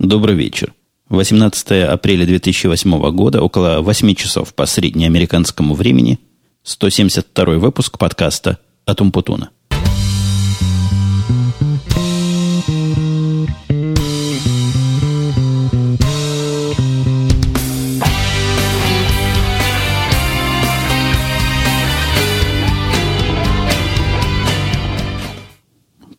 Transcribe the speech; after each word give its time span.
Добрый 0.00 0.34
вечер. 0.34 0.72
18 1.10 1.72
апреля 1.82 2.24
2008 2.24 3.10
года, 3.10 3.42
около 3.42 3.82
8 3.82 4.14
часов 4.14 4.54
по 4.54 4.64
среднеамериканскому 4.64 5.74
времени, 5.74 6.18
172 6.62 7.58
выпуск 7.58 7.98
подкаста 7.98 8.58
«Атум 8.86 9.12
Путуна». 9.12 9.50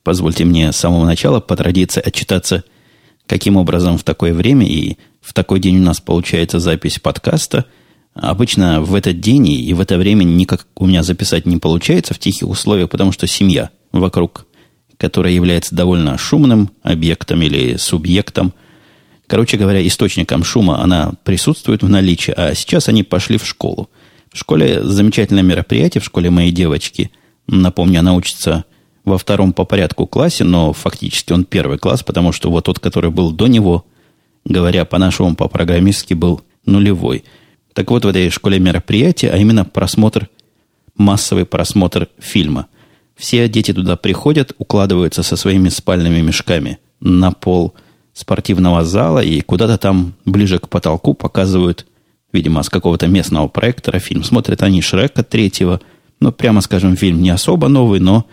Позвольте 0.04 0.46
мне 0.46 0.72
с 0.72 0.78
самого 0.78 1.06
начала 1.06 1.40
по 1.40 1.56
традиции 1.56 2.00
отчитаться 2.06 2.64
каким 3.32 3.56
образом 3.56 3.98
в 3.98 4.04
такое 4.04 4.34
время 4.34 4.68
и 4.68 4.98
в 5.22 5.32
такой 5.32 5.62
день 5.62 5.80
у 5.80 5.84
нас 5.84 6.02
получается 6.02 6.60
запись 6.60 7.00
подкаста. 7.00 7.64
Обычно 8.14 8.82
в 8.82 8.94
этот 8.94 9.22
день 9.22 9.48
и 9.48 9.74
в 9.74 9.80
это 9.80 9.98
время 9.98 10.26
никак 10.26 10.68
у 10.76 10.86
меня 10.86 11.02
записать 11.02 11.46
не 11.46 11.56
получается 11.56 12.14
в 12.14 12.20
тихих 12.20 12.50
условиях, 12.50 12.90
потому 12.90 13.14
что 13.14 13.28
семья 13.28 13.70
вокруг, 13.94 14.48
которая 14.98 15.32
является 15.32 15.74
довольно 15.74 16.18
шумным 16.18 16.72
объектом 16.84 17.42
или 17.42 17.78
субъектом, 17.78 18.54
короче 19.28 19.56
говоря, 19.56 19.88
источником 19.88 20.44
шума, 20.44 20.84
она 20.84 21.14
присутствует 21.24 21.84
в 21.84 21.88
наличии, 21.88 22.34
а 22.36 22.54
сейчас 22.54 22.90
они 22.90 23.04
пошли 23.04 23.38
в 23.38 23.48
школу. 23.48 23.90
В 24.30 24.38
школе 24.38 24.84
замечательное 24.84 25.42
мероприятие, 25.42 26.02
в 26.02 26.06
школе 26.06 26.30
моей 26.30 26.52
девочки, 26.52 27.12
напомню, 27.48 28.02
она 28.02 28.14
учится 28.14 28.66
во 29.04 29.18
втором 29.18 29.54
по 29.54 29.66
порядку 29.66 30.06
классе, 30.06 30.44
но 30.44 30.74
фактически 30.74 31.34
он 31.34 31.46
первый 31.46 31.78
класс, 31.78 32.04
потому 32.04 32.32
что 32.32 32.52
вот 32.52 32.66
тот, 32.66 32.80
который 32.80 33.10
был 33.10 33.32
до 33.32 33.48
него, 33.48 33.86
говоря 34.46 34.86
по-нашему, 34.86 35.36
по-программистски, 35.36 36.14
был 36.14 36.42
нулевой. 36.66 37.24
Так 37.74 37.90
вот, 37.90 38.06
в 38.06 38.08
этой 38.08 38.30
школе 38.30 38.60
мероприятия, 38.60 39.30
а 39.32 39.38
именно 39.38 39.66
просмотр, 39.66 40.30
массовый 40.96 41.46
просмотр 41.46 42.10
фильма. 42.20 42.68
Все 43.16 43.48
дети 43.48 43.74
туда 43.74 43.96
приходят, 43.96 44.54
укладываются 44.58 45.24
со 45.24 45.36
своими 45.36 45.70
спальными 45.70 46.22
мешками 46.22 46.80
на 47.00 47.32
пол 47.32 47.74
спортивного 48.14 48.84
зала 48.84 49.20
и 49.20 49.42
куда-то 49.42 49.78
там 49.78 50.14
ближе 50.26 50.60
к 50.60 50.70
потолку 50.70 51.14
показывают, 51.14 51.86
видимо, 52.34 52.64
с 52.64 52.70
какого-то 52.70 53.08
местного 53.08 53.48
проектора 53.48 54.00
фильм. 54.00 54.24
Смотрят 54.24 54.64
они 54.64 54.82
Шрека 54.82 55.24
третьего, 55.24 55.82
ну, 56.20 56.32
прямо 56.32 56.62
скажем, 56.62 56.96
фильм 56.96 57.22
не 57.22 57.30
особо 57.30 57.68
новый, 57.68 58.00
но 58.00 58.26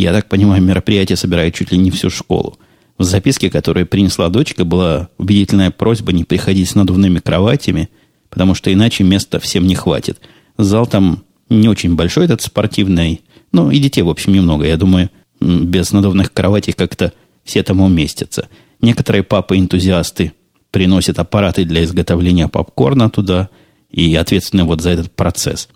я 0.00 0.12
так 0.12 0.28
понимаю, 0.28 0.62
мероприятие 0.62 1.16
собирает 1.16 1.54
чуть 1.54 1.72
ли 1.72 1.78
не 1.78 1.90
всю 1.90 2.10
школу. 2.10 2.58
В 2.98 3.04
записке, 3.04 3.50
которую 3.50 3.86
принесла 3.86 4.28
дочка, 4.28 4.64
была 4.64 5.08
убедительная 5.18 5.70
просьба 5.70 6.12
не 6.12 6.24
приходить 6.24 6.68
с 6.68 6.74
надувными 6.74 7.18
кроватями, 7.18 7.88
потому 8.30 8.54
что 8.54 8.72
иначе 8.72 9.04
места 9.04 9.38
всем 9.40 9.66
не 9.66 9.74
хватит. 9.74 10.20
Зал 10.58 10.86
там 10.86 11.24
не 11.48 11.68
очень 11.68 11.96
большой, 11.96 12.24
этот 12.24 12.42
спортивный. 12.42 13.22
Ну, 13.52 13.70
и 13.70 13.78
детей, 13.78 14.02
в 14.02 14.08
общем, 14.08 14.32
немного. 14.32 14.66
Я 14.66 14.76
думаю, 14.76 15.10
без 15.40 15.92
надувных 15.92 16.32
кроватей 16.32 16.72
как-то 16.72 17.12
все 17.44 17.62
там 17.62 17.80
уместятся. 17.80 18.48
Некоторые 18.80 19.22
папы-энтузиасты 19.22 20.32
приносят 20.70 21.18
аппараты 21.18 21.64
для 21.64 21.84
изготовления 21.84 22.48
попкорна 22.48 23.10
туда 23.10 23.48
и 23.90 24.14
ответственны 24.14 24.64
вот 24.64 24.80
за 24.80 24.90
этот 24.90 25.12
процесс. 25.12 25.68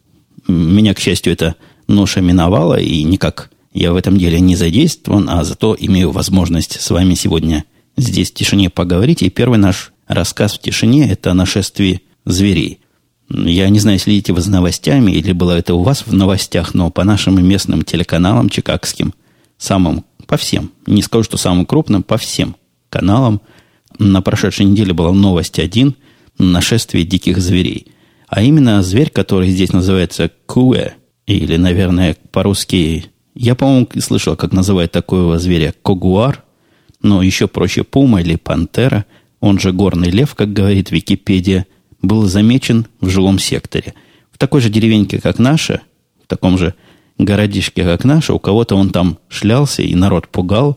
Меня, 0.46 0.94
к 0.94 0.98
счастью, 0.98 1.32
эта 1.32 1.56
ноша 1.86 2.20
миновала, 2.20 2.80
и 2.80 3.02
никак 3.04 3.50
я 3.78 3.92
в 3.92 3.96
этом 3.96 4.16
деле 4.16 4.40
не 4.40 4.56
задействован, 4.56 5.28
а 5.30 5.44
зато 5.44 5.76
имею 5.78 6.10
возможность 6.10 6.80
с 6.80 6.90
вами 6.90 7.14
сегодня 7.14 7.64
здесь 7.96 8.30
в 8.30 8.34
тишине 8.34 8.70
поговорить. 8.70 9.22
И 9.22 9.30
первый 9.30 9.58
наш 9.58 9.92
рассказ 10.06 10.54
в 10.54 10.60
тишине– 10.60 11.10
это 11.10 11.30
о 11.30 11.34
нашествии 11.34 12.02
зверей. 12.24 12.80
Я 13.28 13.68
не 13.68 13.78
знаю, 13.78 13.98
следите 13.98 14.32
вы 14.32 14.40
за 14.40 14.50
новостями, 14.50 15.12
или 15.12 15.32
было 15.32 15.52
это 15.52 15.74
у 15.74 15.82
вас 15.82 16.04
в 16.06 16.14
новостях, 16.14 16.74
но 16.74 16.90
по 16.90 17.04
нашим 17.04 17.44
местным 17.46 17.82
телеканалам 17.82 18.48
чикагским, 18.48 19.12
самым, 19.58 20.04
по 20.26 20.36
всем, 20.36 20.72
не 20.86 21.02
скажу, 21.02 21.24
что 21.24 21.36
самым 21.36 21.66
крупным, 21.66 22.02
по 22.02 22.16
всем 22.16 22.56
каналам, 22.88 23.40
на 23.98 24.22
прошедшей 24.22 24.64
неделе 24.66 24.92
была 24.92 25.12
новость 25.12 25.58
один– 25.58 25.94
нашествие 26.38 27.04
диких 27.04 27.38
зверей. 27.38 27.88
А 28.28 28.42
именно 28.42 28.82
зверь, 28.82 29.10
который 29.10 29.50
здесь 29.50 29.72
называется 29.72 30.30
куэ, 30.46 30.92
или, 31.26 31.56
наверное, 31.56 32.16
по-русски 32.30 33.06
я, 33.40 33.54
по-моему, 33.54 33.88
слышал, 34.00 34.34
как 34.34 34.52
называют 34.52 34.90
такого 34.90 35.38
зверя 35.38 35.72
когуар, 35.82 36.42
но 37.00 37.22
еще 37.22 37.46
проще 37.46 37.84
пума 37.84 38.20
или 38.20 38.34
пантера, 38.34 39.04
он 39.38 39.60
же 39.60 39.72
горный 39.72 40.10
лев, 40.10 40.34
как 40.34 40.52
говорит 40.52 40.90
Википедия, 40.90 41.66
был 42.02 42.24
замечен 42.24 42.86
в 43.00 43.08
жилом 43.08 43.38
секторе. 43.38 43.94
В 44.32 44.38
такой 44.38 44.60
же 44.60 44.70
деревеньке, 44.70 45.20
как 45.20 45.38
наша, 45.38 45.82
в 46.24 46.26
таком 46.26 46.58
же 46.58 46.74
городишке, 47.16 47.84
как 47.84 48.04
наша, 48.04 48.34
у 48.34 48.40
кого-то 48.40 48.74
он 48.74 48.90
там 48.90 49.18
шлялся, 49.28 49.82
и 49.82 49.94
народ 49.94 50.26
пугал. 50.26 50.76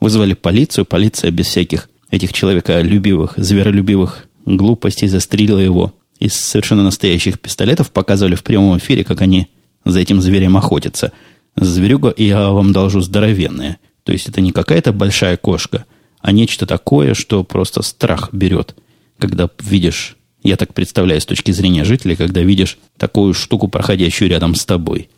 Вызвали 0.00 0.34
полицию, 0.34 0.86
полиция 0.86 1.30
без 1.30 1.46
всяких 1.46 1.88
этих 2.10 2.32
человеколюбивых, 2.32 3.34
зверолюбивых 3.36 4.26
глупостей 4.46 5.06
застрелила 5.06 5.60
его 5.60 5.94
из 6.18 6.34
совершенно 6.34 6.82
настоящих 6.82 7.38
пистолетов, 7.38 7.92
показывали 7.92 8.34
в 8.34 8.42
прямом 8.42 8.78
эфире, 8.78 9.04
как 9.04 9.20
они 9.20 9.46
за 9.84 10.00
этим 10.00 10.20
зверем 10.20 10.56
охотятся– 10.56 11.12
Зверюга, 11.56 12.12
я 12.16 12.50
вам 12.50 12.72
должу, 12.72 13.00
здоровенная. 13.00 13.78
То 14.04 14.12
есть 14.12 14.28
это 14.28 14.40
не 14.40 14.52
какая-то 14.52 14.92
большая 14.92 15.36
кошка, 15.36 15.84
а 16.20 16.32
нечто 16.32 16.66
такое, 16.66 17.14
что 17.14 17.44
просто 17.44 17.82
страх 17.82 18.30
берет, 18.32 18.74
когда 19.18 19.48
видишь, 19.60 20.16
я 20.42 20.56
так 20.56 20.74
представляю 20.74 21.20
с 21.20 21.26
точки 21.26 21.50
зрения 21.50 21.84
жителей, 21.84 22.16
когда 22.16 22.40
видишь 22.40 22.78
такую 22.96 23.34
штуку, 23.34 23.68
проходящую 23.68 24.30
рядом 24.30 24.54
с 24.54 24.64
тобой. 24.64 25.10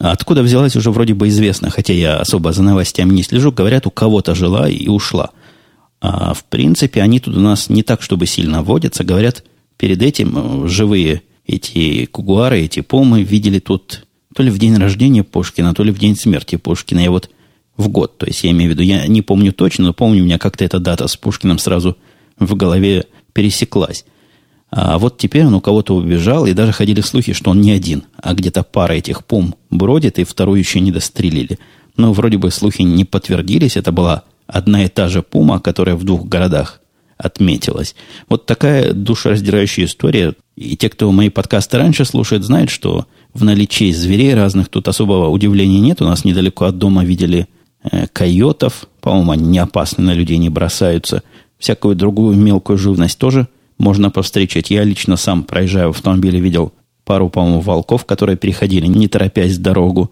А 0.00 0.12
откуда 0.12 0.42
взялась, 0.42 0.76
уже 0.76 0.90
вроде 0.90 1.14
бы 1.14 1.28
известно, 1.28 1.70
хотя 1.70 1.92
я 1.92 2.18
особо 2.18 2.52
за 2.52 2.62
новостями 2.62 3.12
не 3.12 3.22
слежу. 3.22 3.52
Говорят, 3.52 3.86
у 3.86 3.90
кого-то 3.90 4.34
жила 4.34 4.68
и 4.68 4.88
ушла. 4.88 5.30
А 6.00 6.34
в 6.34 6.44
принципе, 6.44 7.02
они 7.02 7.18
тут 7.18 7.36
у 7.36 7.40
нас 7.40 7.68
не 7.68 7.82
так, 7.82 8.02
чтобы 8.02 8.26
сильно 8.26 8.62
водятся. 8.62 9.02
Говорят, 9.02 9.44
перед 9.76 10.00
этим 10.02 10.64
э, 10.64 10.68
живые 10.68 11.22
эти 11.46 12.04
кугуары, 12.06 12.60
эти 12.60 12.80
помы 12.80 13.22
видели 13.22 13.58
тут 13.58 14.06
то 14.34 14.42
ли 14.42 14.50
в 14.50 14.58
день 14.58 14.76
рождения 14.76 15.24
Пушкина, 15.24 15.74
то 15.74 15.82
ли 15.82 15.92
в 15.92 15.98
день 15.98 16.16
смерти 16.16 16.56
Пушкина. 16.56 17.00
Я 17.00 17.10
вот 17.10 17.30
в 17.76 17.88
год, 17.88 18.18
то 18.18 18.26
есть 18.26 18.44
я 18.44 18.50
имею 18.50 18.70
в 18.70 18.74
виду, 18.74 18.82
я 18.82 19.06
не 19.06 19.22
помню 19.22 19.52
точно, 19.52 19.86
но 19.86 19.92
помню, 19.92 20.22
у 20.22 20.24
меня 20.24 20.38
как-то 20.38 20.64
эта 20.64 20.78
дата 20.78 21.06
с 21.06 21.16
Пушкиным 21.16 21.58
сразу 21.58 21.96
в 22.38 22.54
голове 22.54 23.06
пересеклась. 23.32 24.04
А 24.70 24.98
вот 24.98 25.16
теперь 25.16 25.46
он 25.46 25.54
у 25.54 25.60
кого-то 25.60 25.94
убежал, 25.94 26.46
и 26.46 26.52
даже 26.52 26.72
ходили 26.72 27.00
слухи, 27.00 27.32
что 27.32 27.50
он 27.50 27.60
не 27.60 27.70
один, 27.70 28.04
а 28.16 28.34
где-то 28.34 28.62
пара 28.62 28.92
этих 28.94 29.24
пум 29.24 29.54
бродит, 29.70 30.18
и 30.18 30.24
вторую 30.24 30.58
еще 30.58 30.80
не 30.80 30.92
дострелили. 30.92 31.58
Но 31.96 32.12
вроде 32.12 32.36
бы 32.36 32.50
слухи 32.50 32.82
не 32.82 33.04
подтвердились, 33.04 33.76
это 33.76 33.92
была 33.92 34.24
одна 34.46 34.84
и 34.84 34.88
та 34.88 35.08
же 35.08 35.22
пума, 35.22 35.60
которая 35.60 35.96
в 35.96 36.04
двух 36.04 36.26
городах 36.26 36.80
отметилась. 37.16 37.94
Вот 38.28 38.46
такая 38.46 38.92
душераздирающая 38.92 39.86
история. 39.86 40.34
И 40.56 40.76
те, 40.76 40.88
кто 40.88 41.10
мои 41.12 41.28
подкасты 41.28 41.78
раньше 41.78 42.04
слушает, 42.04 42.44
знают, 42.44 42.70
что 42.70 43.06
в 43.34 43.44
наличии 43.44 43.92
зверей 43.92 44.34
разных 44.34 44.68
тут 44.68 44.88
особого 44.88 45.28
удивления 45.28 45.80
нет. 45.80 46.02
У 46.02 46.04
нас 46.04 46.24
недалеко 46.24 46.64
от 46.64 46.78
дома 46.78 47.04
видели 47.04 47.46
э, 47.82 48.06
койотов. 48.08 48.86
По-моему, 49.00 49.32
они 49.32 49.44
не 49.44 49.58
опасны, 49.58 50.02
на 50.02 50.14
людей 50.14 50.38
не 50.38 50.48
бросаются. 50.48 51.22
Всякую 51.58 51.96
другую 51.96 52.36
мелкую 52.36 52.78
живность 52.78 53.18
тоже 53.18 53.48
можно 53.78 54.10
повстречать. 54.10 54.70
Я 54.70 54.84
лично 54.84 55.16
сам, 55.16 55.44
проезжая 55.44 55.86
в 55.86 55.90
автомобиле, 55.90 56.40
видел 56.40 56.72
пару, 57.04 57.28
по-моему, 57.30 57.60
волков, 57.60 58.04
которые 58.04 58.36
переходили, 58.36 58.86
не 58.86 59.08
торопясь 59.08 59.58
дорогу. 59.58 60.10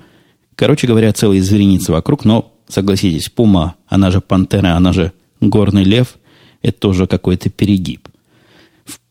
Короче 0.54 0.86
говоря, 0.86 1.12
целые 1.12 1.42
звериницы 1.42 1.92
вокруг, 1.92 2.24
но, 2.24 2.52
согласитесь, 2.68 3.28
пума, 3.28 3.74
она 3.86 4.10
же 4.10 4.22
пантера, 4.22 4.76
она 4.76 4.92
же 4.92 5.12
горный 5.40 5.84
лев, 5.84 6.16
это 6.62 6.78
тоже 6.78 7.06
какой-то 7.06 7.50
перегиб. 7.50 8.05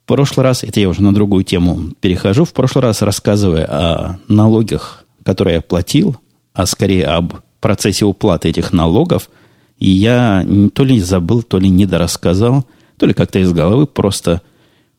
В 0.06 0.08
прошлый 0.08 0.44
раз, 0.44 0.64
это 0.64 0.80
я 0.80 0.88
уже 0.88 1.02
на 1.02 1.16
другую 1.16 1.44
тему 1.44 1.90
перехожу, 2.00 2.46
в 2.46 2.54
прошлый 2.54 2.84
раз 2.84 3.02
рассказывая 3.02 3.66
о 3.66 4.20
налогах, 4.28 5.04
которые 5.24 5.56
я 5.56 5.62
платил, 5.62 6.16
а 6.54 6.68
скорее 6.68 7.08
об 7.08 7.34
процессе 7.60 8.06
уплаты 8.06 8.50
этих 8.50 8.72
налогов, 8.72 9.32
и 9.80 9.90
я 9.90 10.46
то 10.76 10.84
ли 10.84 11.00
забыл, 11.00 11.42
то 11.42 11.58
ли 11.58 11.70
недорассказал, 11.70 12.68
то 12.98 13.08
ли 13.08 13.16
как-то 13.16 13.40
из 13.40 13.52
головы 13.52 13.88
просто 13.88 14.44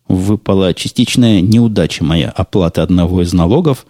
выпала 0.09 0.75
частичная 0.75 1.41
неудача 1.41 2.03
моя 2.03 2.29
оплаты 2.31 2.81
одного 2.81 3.23
из 3.23 3.33
налогов. 3.33 3.87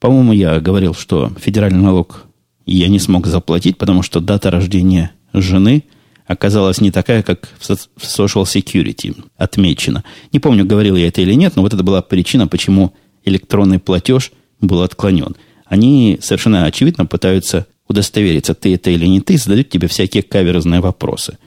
По-моему, 0.00 0.32
я 0.32 0.60
говорил, 0.60 0.94
что 0.94 1.30
федеральный 1.38 1.82
налог 1.82 2.24
я 2.64 2.88
не 2.88 3.00
смог 3.00 3.26
заплатить, 3.26 3.76
потому 3.76 4.00
что 4.00 4.20
дата 4.20 4.50
рождения 4.50 5.10
жены 5.34 5.84
оказалась 6.26 6.80
не 6.80 6.90
такая, 6.90 7.22
как 7.22 7.48
в 7.58 7.70
Social 7.70 8.44
Security 8.44 9.24
отмечена. 9.36 10.04
Не 10.32 10.40
помню, 10.40 10.64
говорил 10.64 10.96
я 10.96 11.08
это 11.08 11.20
или 11.20 11.34
нет, 11.34 11.56
но 11.56 11.62
вот 11.62 11.74
это 11.74 11.82
была 11.82 12.02
причина, 12.02 12.46
почему 12.46 12.94
электронный 13.24 13.78
платеж 13.78 14.32
был 14.60 14.82
отклонен. 14.82 15.36
Они 15.66 16.18
совершенно 16.20 16.64
очевидно 16.64 17.06
пытаются 17.06 17.66
удостовериться, 17.88 18.54
ты 18.54 18.74
это 18.74 18.90
или 18.90 19.06
не 19.06 19.20
ты, 19.20 19.36
задают 19.36 19.68
тебе 19.68 19.88
всякие 19.88 20.22
каверзные 20.22 20.80
вопросы. 20.80 21.38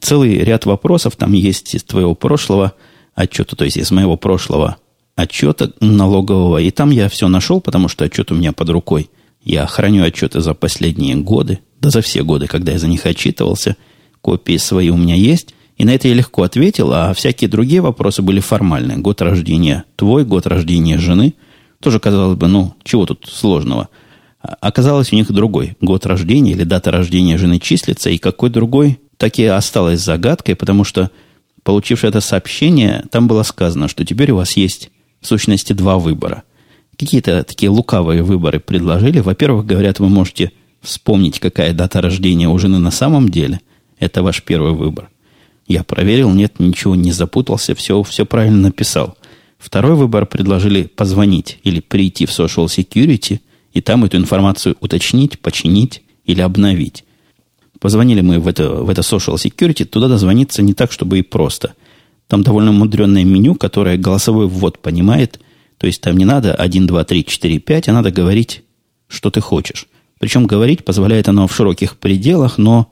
целый 0.00 0.38
ряд 0.38 0.66
вопросов 0.66 1.16
там 1.16 1.32
есть 1.32 1.74
из 1.74 1.82
твоего 1.82 2.14
прошлого 2.14 2.74
отчета, 3.14 3.56
то 3.56 3.64
есть 3.64 3.76
из 3.76 3.90
моего 3.90 4.16
прошлого 4.16 4.76
отчета 5.16 5.72
налогового. 5.80 6.58
И 6.58 6.70
там 6.70 6.90
я 6.90 7.08
все 7.08 7.28
нашел, 7.28 7.60
потому 7.60 7.88
что 7.88 8.04
отчет 8.04 8.32
у 8.32 8.34
меня 8.34 8.52
под 8.52 8.70
рукой. 8.70 9.10
Я 9.42 9.66
храню 9.66 10.04
отчеты 10.04 10.40
за 10.40 10.54
последние 10.54 11.16
годы, 11.16 11.58
да 11.80 11.90
за 11.90 12.00
все 12.00 12.22
годы, 12.22 12.46
когда 12.46 12.72
я 12.72 12.78
за 12.78 12.88
них 12.88 13.04
отчитывался. 13.04 13.76
Копии 14.24 14.56
свои 14.56 14.88
у 14.88 14.96
меня 14.96 15.14
есть. 15.14 15.54
И 15.76 15.84
на 15.84 15.90
это 15.90 16.08
я 16.08 16.14
легко 16.14 16.42
ответил, 16.42 16.92
а 16.92 17.12
всякие 17.14 17.50
другие 17.50 17.82
вопросы 17.82 18.22
были 18.22 18.40
формальные. 18.40 18.98
Год 18.98 19.20
рождения 19.22 19.84
твой, 19.96 20.24
год 20.24 20.46
рождения 20.46 20.98
жены. 20.98 21.34
Тоже 21.80 22.00
казалось 22.00 22.38
бы, 22.38 22.48
ну, 22.48 22.74
чего 22.82 23.06
тут 23.06 23.28
сложного– 23.30 23.88
Оказалось, 24.60 25.10
у 25.12 25.16
них 25.16 25.32
другой 25.32 25.76
год 25.80 26.04
рождения 26.04 26.52
или 26.52 26.64
дата 26.64 26.90
рождения 26.90 27.38
жены 27.38 27.58
числится, 27.58 28.10
и 28.10 28.18
какой 28.18 28.50
другой, 28.50 29.00
так 29.16 29.38
и 29.38 29.44
осталось 29.46 30.00
загадкой, 30.00 30.54
потому 30.54 30.84
что, 30.84 31.10
получившее 31.62 32.10
это 32.10 32.20
сообщение, 32.20 33.06
там 33.10 33.26
было 33.26 33.42
сказано, 33.42 33.88
что 33.88 34.04
теперь 34.04 34.32
у 34.32 34.36
вас 34.36 34.56
есть, 34.56 34.90
в 35.22 35.26
сущности, 35.26 35.72
два 35.72 35.98
выбора. 35.98 36.42
Какие-то 36.98 37.42
такие 37.42 37.70
лукавые 37.70 38.22
выборы 38.22 38.60
предложили. 38.60 39.20
Во-первых, 39.20 39.64
говорят, 39.64 39.98
вы 39.98 40.10
можете 40.10 40.52
вспомнить, 40.82 41.40
какая 41.40 41.72
дата 41.72 42.02
рождения 42.02 42.48
у 42.48 42.58
жены 42.58 42.78
на 42.78 42.90
самом 42.90 43.30
деле. 43.30 43.60
Это 43.98 44.22
ваш 44.22 44.42
первый 44.42 44.72
выбор. 44.72 45.10
Я 45.66 45.82
проверил, 45.82 46.30
нет, 46.30 46.58
ничего 46.58 46.94
не 46.94 47.12
запутался, 47.12 47.74
все, 47.74 48.02
все 48.02 48.26
правильно 48.26 48.58
написал. 48.58 49.16
Второй 49.58 49.94
выбор 49.94 50.26
предложили 50.26 50.82
позвонить 50.82 51.58
или 51.62 51.80
прийти 51.80 52.26
в 52.26 52.30
Social 52.30 52.66
Security– 52.66 53.40
и 53.74 53.80
там 53.80 54.04
эту 54.04 54.16
информацию 54.16 54.76
уточнить, 54.80 55.40
починить 55.40 56.02
или 56.24 56.40
обновить. 56.40 57.04
Позвонили 57.80 58.22
мы 58.22 58.38
в 58.38 58.48
это, 58.48 58.70
в 58.70 58.88
это 58.88 59.02
Social 59.02 59.34
Security, 59.34 59.84
туда 59.84 60.08
дозвониться 60.08 60.62
не 60.62 60.72
так, 60.72 60.92
чтобы 60.92 61.18
и 61.18 61.22
просто. 61.22 61.74
Там 62.28 62.42
довольно 62.42 62.72
мудренное 62.72 63.24
меню, 63.24 63.56
которое 63.56 63.98
голосовой 63.98 64.46
ввод 64.46 64.78
понимает. 64.78 65.40
То 65.76 65.86
есть 65.86 66.00
там 66.00 66.16
не 66.16 66.24
надо 66.24 66.54
1, 66.54 66.86
2, 66.86 67.04
3, 67.04 67.24
4, 67.24 67.58
5, 67.58 67.88
а 67.88 67.92
надо 67.92 68.10
говорить, 68.12 68.62
что 69.08 69.30
ты 69.30 69.40
хочешь. 69.40 69.88
Причем 70.20 70.46
говорить 70.46 70.84
позволяет 70.84 71.28
оно 71.28 71.46
в 71.48 71.54
широких 71.54 71.98
пределах, 71.98 72.56
но 72.56 72.90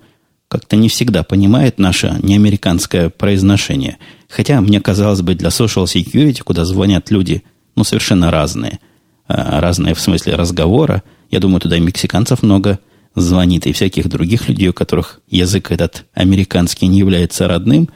как-то 0.53 0.77
не 0.77 0.89
всегда 0.89 1.23
понимает 1.23 1.79
наше 1.79 2.19
неамериканское 2.23 3.09
произношение. 3.09 3.99
Хотя, 4.29 4.61
мне 4.61 4.81
казалось 4.81 5.23
бы, 5.23 5.35
для 5.35 5.49
Social 5.49 5.85
Security, 5.85 6.43
куда 6.43 6.65
звонят 6.65 7.11
люди, 7.11 7.43
ну, 7.75 7.85
совершенно 7.85 8.31
разные– 8.31 8.79
Э, 9.29 9.61
разные 9.61 9.95
в 9.95 10.01
смысле 10.01 10.35
разговора. 10.35 11.03
Я 11.31 11.41
думаю, 11.41 11.61
туда 11.61 11.77
и 11.77 11.81
мексиканцев 11.81 12.43
много 12.43 12.79
звонит, 13.15 13.67
и 13.67 13.73
всяких 13.73 14.09
других 14.09 14.49
людей, 14.49 14.69
у 14.69 14.73
которых 14.73 15.21
язык 15.29 15.71
этот 15.71 16.05
американский 16.13 16.87
не 16.87 16.99
является 16.99 17.49
родным. 17.49 17.89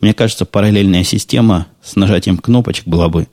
Мне 0.00 0.14
кажется, 0.14 0.44
параллельная 0.44 1.04
система 1.04 1.66
с 1.82 1.96
нажатием 1.96 2.38
кнопочек 2.38 2.86
была 2.86 3.08
бы 3.08 3.28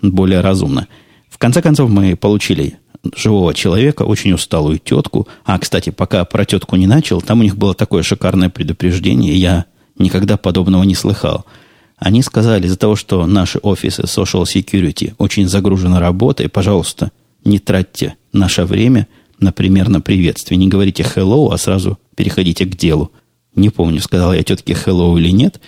более 0.00 0.40
разумна. 0.40 0.88
В 1.28 1.38
конце 1.38 1.60
концов, 1.60 1.90
мы 1.90 2.16
получили 2.16 2.78
живого 3.16 3.54
человека, 3.54 4.02
очень 4.02 4.32
усталую 4.32 4.78
тетку. 4.78 5.26
А, 5.44 5.58
кстати, 5.58 5.90
пока 5.90 6.24
про 6.24 6.44
тетку 6.44 6.76
не 6.76 6.86
начал, 6.86 7.20
там 7.20 7.40
у 7.40 7.42
них 7.42 7.56
было 7.56 7.74
такое 7.74 8.02
шикарное 8.02 8.48
предупреждение, 8.48 9.36
я 9.36 9.64
никогда 9.98 10.36
подобного 10.36 10.82
не 10.84 10.94
слыхал– 10.94 11.46
они 12.04 12.20
сказали, 12.22 12.66
из-за 12.66 12.76
того, 12.76 12.96
что 12.96 13.26
наши 13.26 13.60
офисы 13.62 14.02
Social 14.02 14.42
Security 14.42 15.14
очень 15.18 15.46
загружены 15.46 16.00
работой, 16.00 16.48
пожалуйста, 16.48 17.12
не 17.44 17.60
тратьте 17.60 18.16
наше 18.32 18.64
время, 18.64 19.06
например, 19.38 19.88
на 19.88 20.00
приветствие. 20.00 20.58
Не 20.58 20.66
говорите 20.66 21.04
hello, 21.04 21.54
а 21.54 21.58
сразу 21.58 22.00
переходите 22.16 22.64
к 22.64 22.76
делу. 22.76 23.12
Не 23.54 23.70
помню, 23.70 24.00
сказал 24.00 24.34
я 24.34 24.42
тетке 24.42 24.72
hello 24.72 25.16
или 25.16 25.30
нет. 25.30 25.60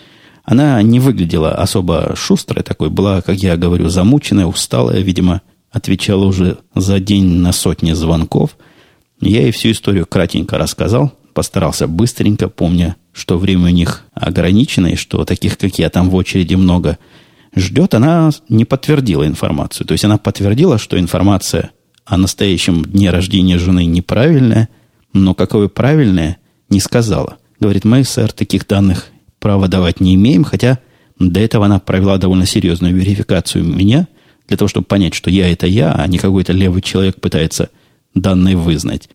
Она 0.42 0.82
не 0.82 0.98
выглядела 0.98 1.52
особо 1.54 2.14
шустрой 2.16 2.64
такой, 2.64 2.90
была, 2.90 3.22
как 3.22 3.36
я 3.36 3.56
говорю, 3.56 3.88
замученная, 3.88 4.46
усталая, 4.46 5.02
видимо, 5.02 5.40
отвечала 5.75 6.25
уже 6.25 6.59
за 6.75 7.00
день 7.00 7.26
на 7.26 7.53
сотни 7.53 7.93
звонков. 7.93 8.56
Я 9.21 9.43
ей 9.43 9.50
всю 9.50 9.73
историю 9.73 10.06
кратенько 10.06 10.56
рассказал, 10.56 11.12
постарался 11.35 11.87
быстренько, 11.87 12.49
помня 12.49 12.97
что 13.12 13.38
время 13.38 13.67
у 13.67 13.69
них 13.69 14.05
ограничено, 14.12 14.88
и 14.88 14.97
что 14.97 15.25
таких, 15.25 15.56
как 15.56 15.79
я, 15.79 15.88
там 15.88 16.11
в 16.11 16.15
очереди 16.17 16.56
много 16.56 16.99
ждет, 17.55 17.94
она 17.94 18.31
не 18.49 18.65
подтвердила 18.65 19.26
информацию. 19.26 19.87
То 19.87 19.93
есть 19.93 20.05
она 20.05 20.19
подтвердила, 20.19 20.79
что 20.79 20.99
информация 20.99 21.71
о 22.05 22.17
настоящем 22.17 22.85
дне 22.85 23.11
рождения 23.11 23.59
жены 23.59 23.85
неправильная, 23.85 24.69
но 25.12 25.35
какое 25.35 25.69
правильное, 25.69 26.38
не 26.70 26.81
сказала. 26.81 27.37
Говорит, 27.61 27.85
мы, 27.85 28.03
сэр, 28.03 28.32
таких 28.32 28.67
данных 28.67 29.06
права 29.38 29.69
давать 29.69 30.00
не 30.00 30.17
имеем, 30.17 30.43
хотя 30.43 30.81
до 31.20 31.38
этого 31.38 31.67
она 31.67 31.79
провела 31.79 32.19
довольно 32.19 32.47
серьезную 32.47 32.94
верификацию 32.94 33.65
меня, 33.65 34.09
для 34.49 34.56
того, 34.56 34.69
чтобы 34.69 34.87
понять, 34.87 35.14
что 35.14 35.31
я 35.31 35.50
это 35.50 35.67
я, 35.67 35.93
а 35.93 36.06
не 36.06 36.19
какой-то 36.19 36.52
левый 36.52 36.82
человек 36.82 37.20
пытается 37.20 37.70
данные 38.14 38.56
вызнать. 38.56 39.08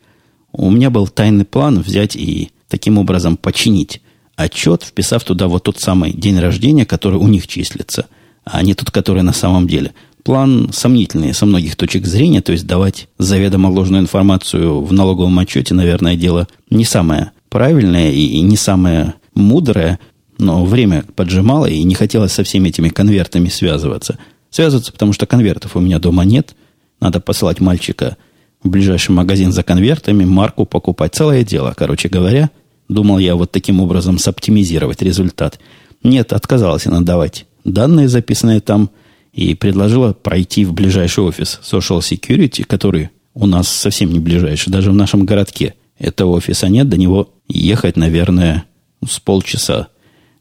У 0.52 0.70
меня 0.70 0.90
был 0.90 1.08
тайный 1.08 1.46
план 1.46 1.80
взять 1.80 2.16
и 2.16 2.52
таким 2.68 2.98
образом 2.98 3.38
починить 3.38 4.02
отчет, 4.36 4.84
вписав 4.84 5.24
туда 5.24 5.48
вот 5.48 5.64
тот 5.64 5.80
самый 5.80 6.14
день 6.14 6.40
рождения, 6.40 6.86
который 6.86 7.20
у 7.20 7.28
них 7.28 7.48
числится, 7.48 8.08
а 8.46 8.64
не 8.64 8.74
тот, 8.74 8.90
который 8.92 9.22
на 9.22 9.34
самом 9.34 9.68
деле. 9.68 9.94
План 10.24 10.70
сомнительный 10.74 11.34
со 11.34 11.46
многих 11.46 11.76
точек 11.76 12.06
зрения, 12.06 12.42
то 12.42 12.52
есть 12.52 12.68
давать 12.68 13.08
заведомо 13.18 13.68
ложную 13.68 14.02
информацию 14.02 14.82
в 14.82 14.92
налоговом 14.92 15.40
отчете, 15.40 15.74
наверное, 15.74 16.16
дело 16.16 16.48
не 16.70 16.86
самое 16.86 17.32
правильное 17.50 18.12
и 18.12 18.40
не 18.42 18.58
самое 18.58 19.16
мудрое, 19.34 20.00
но 20.38 20.66
время 20.66 21.04
поджимало 21.16 21.66
и 21.66 21.84
не 21.84 21.96
хотелось 21.96 22.32
со 22.32 22.44
всеми 22.44 22.70
этими 22.70 22.90
конвертами 22.90 23.50
связываться. 23.50 24.18
Связываться, 24.50 24.92
потому 24.92 25.14
что 25.14 25.26
конвертов 25.26 25.76
у 25.76 25.80
меня 25.80 26.00
дома 26.00 26.24
нет. 26.24 26.56
Надо 27.00 27.20
посылать 27.20 27.60
мальчика 27.60 28.18
в 28.64 28.70
ближайший 28.70 29.12
магазин 29.12 29.52
за 29.52 29.64
конвертами, 29.64 30.26
марку 30.26 30.66
покупать. 30.66 31.16
Целое 31.16 31.44
дело, 31.44 31.74
короче 31.78 32.10
говоря. 32.10 32.50
Думал 32.88 33.20
я 33.20 33.36
вот 33.36 33.52
таким 33.52 33.80
образом 33.80 34.18
соптимизировать 34.18 35.02
результат. 35.02 35.60
Нет, 36.04 36.34
отказалась 36.34 36.88
она 36.88 37.02
давать 37.02 37.46
данные, 37.64 38.08
записанные 38.08 38.62
там, 38.62 38.90
и 39.32 39.54
предложила 39.54 40.14
пройти 40.14 40.66
в 40.66 40.74
ближайший 40.74 41.24
офис 41.24 41.60
Social 41.64 42.00
Security, 42.00 42.64
который 42.64 43.10
у 43.34 43.46
нас 43.46 43.68
совсем 43.68 44.12
не 44.12 44.20
ближайший, 44.20 44.72
даже 44.72 44.92
в 44.92 44.96
нашем 44.96 45.26
городке. 45.26 45.76
Этого 45.98 46.32
офиса 46.32 46.68
нет, 46.68 46.90
до 46.90 46.98
него 46.98 47.34
ехать, 47.48 47.96
наверное, 47.96 48.66
с 49.08 49.20
полчаса 49.20 49.88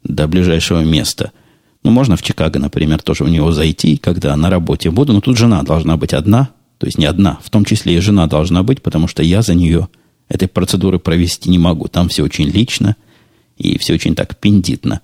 до 0.03 0.27
ближайшего 0.27 0.83
места. 0.83 1.31
Ну, 1.83 1.91
можно 1.91 2.17
в 2.17 2.21
Чикаго, 2.21 2.59
например, 2.59 3.01
тоже 3.01 3.23
в 3.23 3.29
него 3.29 3.51
зайти, 3.51 3.97
когда 3.97 4.35
на 4.35 4.49
работе 4.49 4.91
буду, 4.91 5.13
но 5.13 5.21
тут 5.21 5.37
жена 5.37 5.63
должна 5.63 5.95
быть 5.97 6.13
одна, 6.13 6.49
то 6.77 6.85
есть 6.85 6.97
не 6.97 7.05
одна, 7.05 7.39
в 7.41 7.49
том 7.49 7.65
числе 7.65 7.95
и 7.95 7.99
жена 7.99 8.27
должна 8.27 8.63
быть, 8.63 8.81
потому 8.81 9.07
что 9.07 9.23
я 9.23 9.41
за 9.41 9.53
нее 9.53 9.87
этой 10.27 10.47
процедуры 10.47 10.99
провести 10.99 11.49
не 11.49 11.57
могу. 11.57 11.87
Там 11.87 12.09
все 12.09 12.23
очень 12.23 12.47
лично 12.47 12.95
и 13.57 13.77
все 13.77 13.93
очень 13.93 14.15
так 14.15 14.37
пиндитно. 14.37 15.01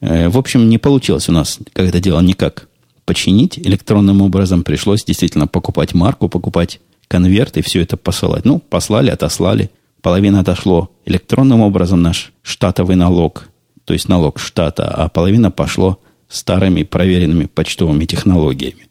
Э, 0.00 0.28
в 0.28 0.38
общем, 0.38 0.68
не 0.68 0.78
получилось 0.78 1.28
у 1.28 1.32
нас, 1.32 1.58
как 1.72 1.88
это 1.88 2.00
дело, 2.00 2.20
никак 2.20 2.68
починить. 3.04 3.58
Электронным 3.58 4.22
образом 4.22 4.62
пришлось 4.62 5.04
действительно 5.04 5.46
покупать 5.46 5.94
марку, 5.94 6.28
покупать 6.28 6.80
конверт 7.08 7.56
и 7.56 7.62
все 7.62 7.80
это 7.80 7.96
посылать. 7.96 8.44
Ну, 8.44 8.58
послали, 8.58 9.10
отослали. 9.10 9.70
Половина 10.02 10.40
отошло 10.40 10.90
электронным 11.04 11.60
образом 11.60 12.02
наш 12.02 12.32
штатовый 12.42 12.96
налог, 12.96 13.48
то 13.84 13.92
есть 13.92 14.08
налог 14.08 14.38
штата, 14.38 14.88
а 14.88 15.08
половина 15.08 15.50
пошло 15.50 15.98
старыми 16.28 16.82
проверенными 16.82 17.46
почтовыми 17.46 18.04
технологиями. 18.04 18.88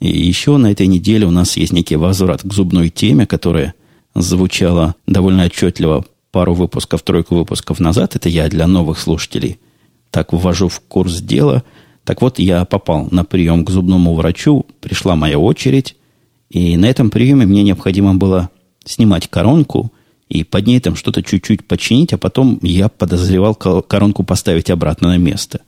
И 0.00 0.08
еще 0.08 0.56
на 0.56 0.70
этой 0.70 0.86
неделе 0.86 1.26
у 1.26 1.30
нас 1.30 1.56
есть 1.56 1.72
некий 1.72 1.96
возврат 1.96 2.42
к 2.42 2.52
зубной 2.52 2.88
теме, 2.88 3.26
которая 3.26 3.74
звучало 4.14 4.94
довольно 5.06 5.44
отчетливо 5.44 6.04
пару 6.30 6.54
выпусков, 6.54 7.02
тройку 7.02 7.34
выпусков 7.34 7.80
назад. 7.80 8.16
Это 8.16 8.28
я 8.28 8.48
для 8.48 8.66
новых 8.66 8.98
слушателей 8.98 9.58
так 10.10 10.32
ввожу 10.32 10.68
в 10.68 10.80
курс 10.80 11.20
дела. 11.20 11.62
Так 12.04 12.22
вот, 12.22 12.38
я 12.38 12.64
попал 12.64 13.08
на 13.10 13.24
прием 13.24 13.64
к 13.64 13.70
зубному 13.70 14.14
врачу, 14.14 14.64
пришла 14.80 15.16
моя 15.16 15.38
очередь, 15.38 15.96
и 16.48 16.76
на 16.76 16.86
этом 16.86 17.10
приеме 17.10 17.44
мне 17.44 17.62
необходимо 17.62 18.14
было 18.14 18.50
снимать 18.84 19.28
коронку 19.28 19.92
и 20.28 20.44
под 20.44 20.66
ней 20.66 20.80
там 20.80 20.96
что-то 20.96 21.22
чуть-чуть 21.22 21.66
починить, 21.66 22.12
а 22.12 22.18
потом 22.18 22.58
я 22.62 22.88
подозревал 22.88 23.54
коронку 23.54 24.24
поставить 24.24 24.70
обратно 24.70 25.08
на 25.08 25.16
место. 25.16 25.60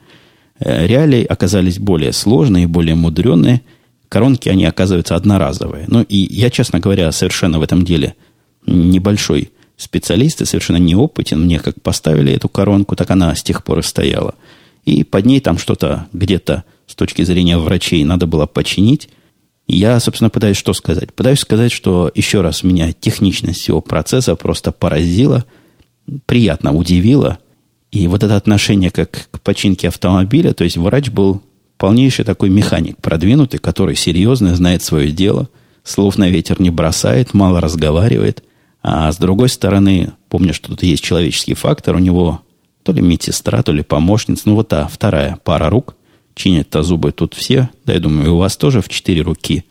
Э, 0.58 0.86
реалии 0.86 1.24
оказались 1.24 1.78
более 1.78 2.12
сложные, 2.12 2.66
более 2.66 2.94
мудреные. 2.94 3.62
Коронки, 4.08 4.48
они 4.48 4.64
оказываются 4.64 5.16
одноразовые. 5.16 5.84
Ну, 5.88 6.02
и 6.02 6.16
я, 6.16 6.50
честно 6.50 6.80
говоря, 6.80 7.10
совершенно 7.12 7.58
в 7.58 7.62
этом 7.62 7.84
деле– 7.84 8.14
небольшой 8.66 9.50
специалист 9.76 10.42
и 10.42 10.44
совершенно 10.44 10.78
неопытен. 10.78 11.40
Мне 11.40 11.58
как 11.58 11.80
поставили 11.82 12.32
эту 12.32 12.48
коронку, 12.48 12.96
так 12.96 13.10
она 13.10 13.34
с 13.34 13.42
тех 13.42 13.64
пор 13.64 13.80
и 13.80 13.82
стояла. 13.82 14.34
И 14.84 15.04
под 15.04 15.26
ней 15.26 15.40
там 15.40 15.58
что-то 15.58 16.06
где-то 16.12 16.64
с 16.86 16.94
точки 16.94 17.22
зрения 17.22 17.58
врачей 17.58 18.04
надо 18.04 18.26
было 18.26 18.46
починить. 18.46 19.08
Я, 19.72 20.00
собственно, 20.00 20.30
пытаюсь 20.30 20.56
что 20.56 20.72
сказать? 20.72 21.14
Пытаюсь 21.14 21.38
сказать, 21.38 21.70
что 21.70 22.10
еще 22.16 22.40
раз 22.40 22.64
меня 22.64 22.92
техничность 22.92 23.60
всего 23.60 23.80
процесса 23.80 24.34
просто 24.34 24.72
поразила, 24.72 25.44
приятно 26.26 26.74
удивила. 26.74 27.38
И 27.92 28.08
вот 28.08 28.24
это 28.24 28.34
отношение 28.34 28.90
как 28.90 29.28
к 29.30 29.40
починке 29.40 29.86
автомобиля, 29.86 30.54
то 30.54 30.64
есть 30.64 30.76
врач 30.76 31.10
был 31.10 31.40
полнейший 31.78 32.24
такой 32.24 32.50
механик, 32.50 32.96
продвинутый, 33.00 33.60
который 33.60 33.94
серьезно 33.94 34.56
знает 34.56 34.82
свое 34.82 35.12
дело, 35.12 35.48
слов 35.84 36.18
на 36.18 36.28
ветер 36.28 36.60
не 36.60 36.70
бросает, 36.70 37.32
мало 37.32 37.60
разговаривает. 37.60 38.42
А 38.82 39.12
с 39.12 39.18
другой 39.18 39.48
стороны, 39.48 40.12
помню, 40.28 40.52
что 40.52 40.70
тут 40.70 40.82
есть 40.82 41.04
человеческий 41.04 41.54
фактор, 41.54 41.94
у 41.94 42.00
него 42.00 42.40
то 42.82 42.90
ли 42.90 43.02
медсестра, 43.02 43.62
то 43.62 43.70
ли 43.70 43.84
помощница, 43.84 44.42
ну 44.46 44.56
вот 44.56 44.68
та 44.68 44.88
вторая 44.88 45.38
пара 45.44 45.70
рук, 45.70 45.94
чинят-то 46.40 46.82
зубы 46.82 47.12
тут 47.12 47.34
все, 47.34 47.68
да 47.84 47.92
я 47.92 48.00
думаю, 48.00 48.26
и 48.26 48.30
у 48.30 48.38
вас 48.38 48.56
тоже 48.56 48.80
в 48.80 48.88
четыре 48.88 49.20
руки. 49.20 49.64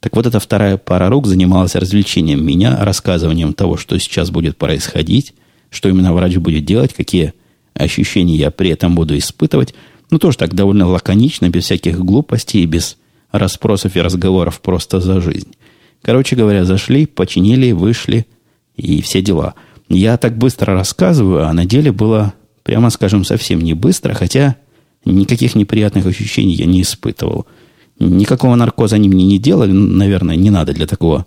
Так 0.00 0.16
вот 0.16 0.26
эта 0.26 0.40
вторая 0.40 0.78
пара 0.78 1.10
рук 1.10 1.26
занималась 1.26 1.74
развлечением 1.74 2.44
меня, 2.44 2.82
рассказыванием 2.82 3.52
того, 3.52 3.76
что 3.76 3.98
сейчас 3.98 4.30
будет 4.30 4.56
происходить, 4.56 5.34
что 5.70 5.88
именно 5.88 6.14
врач 6.14 6.36
будет 6.36 6.64
делать, 6.64 6.94
какие 6.94 7.34
ощущения 7.74 8.36
я 8.36 8.50
при 8.50 8.70
этом 8.70 8.94
буду 8.94 9.18
испытывать. 9.18 9.74
Ну, 10.10 10.18
тоже 10.18 10.38
так 10.38 10.54
довольно 10.54 10.86
лаконично, 10.86 11.50
без 11.50 11.64
всяких 11.64 11.98
глупостей, 11.98 12.64
без 12.64 12.96
расспросов 13.30 13.94
и 13.94 14.00
разговоров 14.00 14.62
просто 14.62 15.00
за 15.00 15.20
жизнь. 15.20 15.52
Короче 16.00 16.36
говоря, 16.36 16.64
зашли, 16.64 17.04
починили, 17.04 17.72
вышли 17.72 18.26
и 18.76 19.02
все 19.02 19.20
дела. 19.20 19.54
Я 19.90 20.16
так 20.16 20.38
быстро 20.38 20.72
рассказываю, 20.72 21.46
а 21.46 21.52
на 21.52 21.66
деле 21.66 21.92
было, 21.92 22.32
прямо 22.62 22.88
скажем, 22.88 23.24
совсем 23.24 23.60
не 23.60 23.74
быстро, 23.74 24.14
хотя 24.14 24.56
никаких 25.12 25.54
неприятных 25.54 26.06
ощущений 26.06 26.54
я 26.54 26.66
не 26.66 26.82
испытывал. 26.82 27.46
Никакого 27.98 28.54
наркоза 28.54 28.96
они 28.96 29.08
мне 29.08 29.24
не 29.24 29.38
делали, 29.38 29.72
наверное, 29.72 30.36
не 30.36 30.50
надо 30.50 30.72
для 30.72 30.86
такого, 30.86 31.26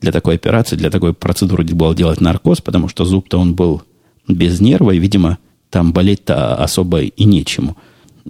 для 0.00 0.12
такой 0.12 0.34
операции, 0.34 0.76
для 0.76 0.90
такой 0.90 1.14
процедуры 1.14 1.64
было 1.64 1.94
делать 1.94 2.20
наркоз, 2.20 2.60
потому 2.60 2.88
что 2.88 3.04
зуб-то 3.04 3.38
он 3.38 3.54
был 3.54 3.82
без 4.26 4.60
нерва, 4.60 4.90
и, 4.90 4.98
видимо, 4.98 5.38
там 5.70 5.92
болеть-то 5.92 6.56
особо 6.56 7.02
и 7.02 7.24
нечему. 7.24 7.76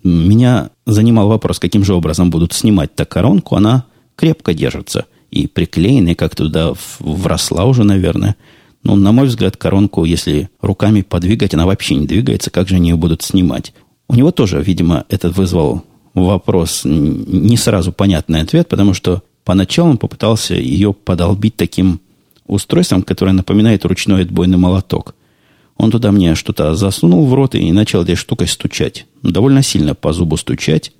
Меня 0.02 0.70
занимал 0.86 1.28
вопрос, 1.28 1.58
каким 1.58 1.84
же 1.84 1.94
образом 1.94 2.30
будут 2.30 2.52
снимать-то 2.52 3.04
коронку. 3.04 3.56
Она 3.56 3.84
крепко 4.16 4.54
держится 4.54 5.06
и 5.30 5.46
приклеенная, 5.46 6.14
как 6.14 6.34
туда 6.34 6.72
вросла 7.00 7.64
уже, 7.64 7.84
наверное. 7.84 8.36
Но, 8.82 8.96
на 8.96 9.12
мой 9.12 9.26
взгляд, 9.26 9.56
коронку, 9.56 10.04
если 10.04 10.50
руками 10.60 11.02
подвигать, 11.02 11.54
она 11.54 11.66
вообще 11.66 11.96
не 11.96 12.06
двигается. 12.06 12.50
Как 12.50 12.68
же 12.68 12.76
они 12.76 12.90
ее 12.90 12.96
будут 12.96 13.22
снимать? 13.22 13.72
У 14.08 14.14
него 14.14 14.30
тоже, 14.30 14.62
видимо, 14.62 15.04
этот 15.08 15.36
вызвал 15.36 15.84
вопрос 16.14 16.82
не 16.84 17.56
сразу 17.56 17.92
понятный 17.92 18.40
ответ, 18.40 18.68
потому 18.68 18.94
что 18.94 19.22
поначалу 19.44 19.90
он 19.90 19.98
попытался 19.98 20.54
ее 20.54 20.92
подолбить 20.92 21.56
таким 21.56 22.00
устройством, 22.46 23.02
которое 23.02 23.32
напоминает 23.32 23.84
ручной 23.84 24.22
отбойный 24.22 24.56
молоток. 24.56 25.14
Он 25.76 25.90
туда 25.90 26.10
мне 26.10 26.34
что-то 26.34 26.74
засунул 26.74 27.26
в 27.26 27.34
рот 27.34 27.54
и 27.54 27.70
начал 27.70 28.02
этой 28.02 28.16
штукой 28.16 28.48
стучать. 28.48 29.06
Довольно 29.22 29.62
сильно 29.62 29.94
по 29.94 30.12
зубу 30.12 30.36
стучать. 30.36 30.92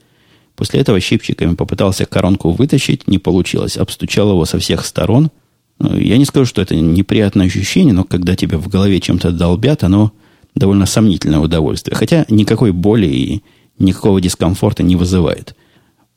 После 0.55 0.81
этого 0.81 1.00
щипчиками 1.00 1.55
попытался 1.55 2.05
коронку 2.05 2.50
вытащить, 2.50 3.09
не 3.09 3.19
получилось. 3.19 3.77
Обстучал 3.77 4.31
его 4.31 4.45
со 4.45 4.59
всех 4.59 4.85
сторон. 4.85 5.31
Ну, 5.81 5.97
я 5.97 6.17
не 6.17 6.25
скажу, 6.25 6.47
что 6.47 6.62
это 6.62 6.77
неприятное 6.77 7.47
ощущение, 7.47 7.93
но 7.93 8.05
когда 8.05 8.37
тебе 8.37 8.57
в 8.57 8.69
голове 8.69 9.00
чем-то 9.00 9.33
долбят, 9.33 9.83
оно 9.83 10.12
довольно 10.59 10.87
сомнительное 10.87 11.38
удовольствие. 11.38 11.97
Хотя 11.97 12.25
никакой 12.29 12.73
боли 12.73 13.07
и 13.07 13.43
никакого 13.79 14.21
дискомфорта 14.21 14.83
не 14.83 14.97
вызывает. 14.97 15.55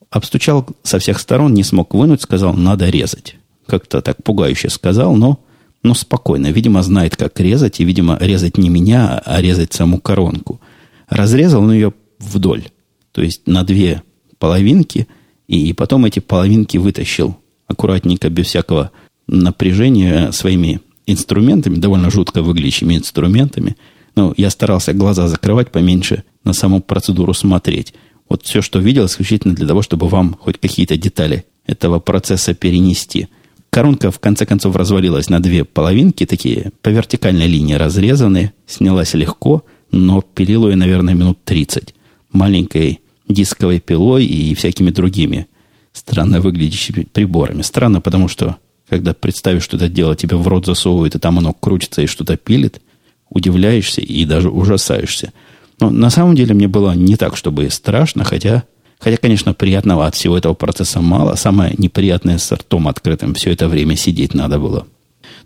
Обстучал 0.10 0.68
со 0.84 1.00
всех 1.00 1.20
сторон, 1.20 1.54
не 1.54 1.64
смог 1.64 1.94
вынуть, 1.94 2.22
сказал, 2.22 2.54
надо 2.54 2.90
резать. 2.90 3.36
Как-то 3.66 4.02
так 4.02 4.24
пугающе 4.24 4.70
сказал, 4.70 5.16
но 5.16 5.40
но 5.84 5.94
спокойно. 5.94 6.52
Видимо, 6.52 6.84
знает, 6.84 7.16
как 7.16 7.40
резать, 7.40 7.80
и, 7.80 7.84
видимо, 7.84 8.18
резать 8.20 8.58
не 8.58 8.70
меня, 8.70 9.22
а 9.26 9.42
резать 9.42 9.74
саму 9.74 10.00
коронку. 10.00 10.62
Разрезал 11.10 11.64
он 11.64 11.72
ее 11.72 11.94
вдоль, 12.20 12.66
то 13.12 13.22
есть 13.22 13.48
на 13.48 13.64
две 13.64 14.04
половинки, 14.38 15.08
и 15.48 15.74
потом 15.74 16.06
эти 16.06 16.20
половинки 16.20 16.78
вытащил 16.78 17.38
аккуратненько, 17.68 18.30
без 18.30 18.48
всякого 18.48 18.92
напряжения, 19.28 20.32
своими 20.32 20.82
инструментами, 21.06 21.78
довольно 21.78 22.10
жутко 22.10 22.42
выглядящими 22.42 22.96
инструментами. 22.96 23.76
Ну, 24.16 24.34
я 24.38 24.50
старался 24.50 24.94
глаза 24.94 25.28
закрывать 25.28 25.72
поменьше, 25.72 26.24
на 26.44 26.54
саму 26.54 26.82
процедуру 26.82 27.34
смотреть. 27.34 27.94
Вот 28.30 28.44
все, 28.44 28.62
что 28.62 28.80
видел, 28.80 29.06
исключительно 29.06 29.54
для 29.54 29.68
того, 29.68 29.82
чтобы 29.82 30.08
вам 30.08 30.38
хоть 30.40 30.60
какие-то 30.60 30.98
детали 30.98 31.46
этого 31.66 32.00
процесса 32.00 32.54
перенести– 32.54 33.28
Коронка, 33.72 34.12
в 34.12 34.20
конце 34.20 34.46
концов, 34.46 34.76
развалилась 34.76 35.30
на 35.30 35.40
две 35.40 35.64
половинки, 35.64 36.26
такие 36.26 36.72
по 36.82 36.90
вертикальной 36.90 37.48
линии 37.48 37.76
разрезанные, 37.76 38.52
снялась 38.68 39.14
легко, 39.14 39.64
но 39.92 40.22
пилило 40.22 40.68
ее, 40.68 40.76
наверное, 40.76 41.14
минут 41.14 41.40
30. 41.46 41.96
Маленькой 42.34 43.00
дисковой 43.30 43.80
пилой 43.80 44.26
и 44.26 44.54
всякими 44.56 44.90
другими 44.90 45.48
странно 45.94 46.42
выглядящими 46.42 47.04
приборами. 47.04 47.62
Странно, 47.62 48.02
потому 48.02 48.28
что, 48.28 48.58
когда 48.90 49.14
представишь, 49.14 49.64
что 49.64 49.78
это 49.78 49.88
дело 49.88 50.18
тебе 50.18 50.36
в 50.36 50.46
рот 50.50 50.66
засовывают, 50.66 51.16
и 51.16 51.20
там 51.20 51.38
оно 51.38 51.54
крутится 51.54 52.02
и 52.02 52.08
что-то 52.08 52.36
пилит, 52.36 52.82
удивляешься 53.32 54.02
и 54.02 54.26
даже 54.26 54.50
ужасаешься. 54.50 55.34
Но 55.80 55.90
на 55.90 56.12
самом 56.12 56.36
деле 56.36 56.54
мне 56.54 56.68
было 56.68 56.94
не 56.94 57.16
так, 57.16 57.36
чтобы 57.36 57.70
страшно, 57.72 58.24
хотя 58.24 58.64
Хотя, 59.02 59.18
конечно, 59.18 59.56
приятного 59.56 60.06
от 60.06 60.14
всего 60.14 60.38
этого 60.38 60.54
процесса 60.54 61.02
мало. 61.02 61.36
Самое 61.36 61.74
неприятное 61.78 62.38
с 62.38 62.52
ртом 62.52 62.88
открытым 62.88 63.34
все 63.34 63.52
это 63.52 63.68
время 63.68 63.96
сидеть 63.96 64.36
надо 64.36 64.60
было. 64.60 64.86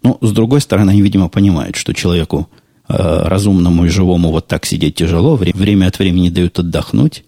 Но, 0.04 0.18
с 0.22 0.32
другой 0.32 0.60
стороны, 0.60 0.92
они, 0.92 1.02
видимо, 1.02 1.30
понимают, 1.30 1.78
что 1.78 1.94
человеку 1.94 2.50
э, 2.90 2.94
разумному 2.94 3.86
и 3.86 3.90
живому 3.90 4.32
вот 4.32 4.48
так 4.48 4.66
сидеть 4.66 4.96
тяжело. 4.96 5.38
Время 5.38 5.88
от 5.88 6.00
времени 6.00 6.30
дают 6.30 6.60
отдохнуть. 6.60 7.24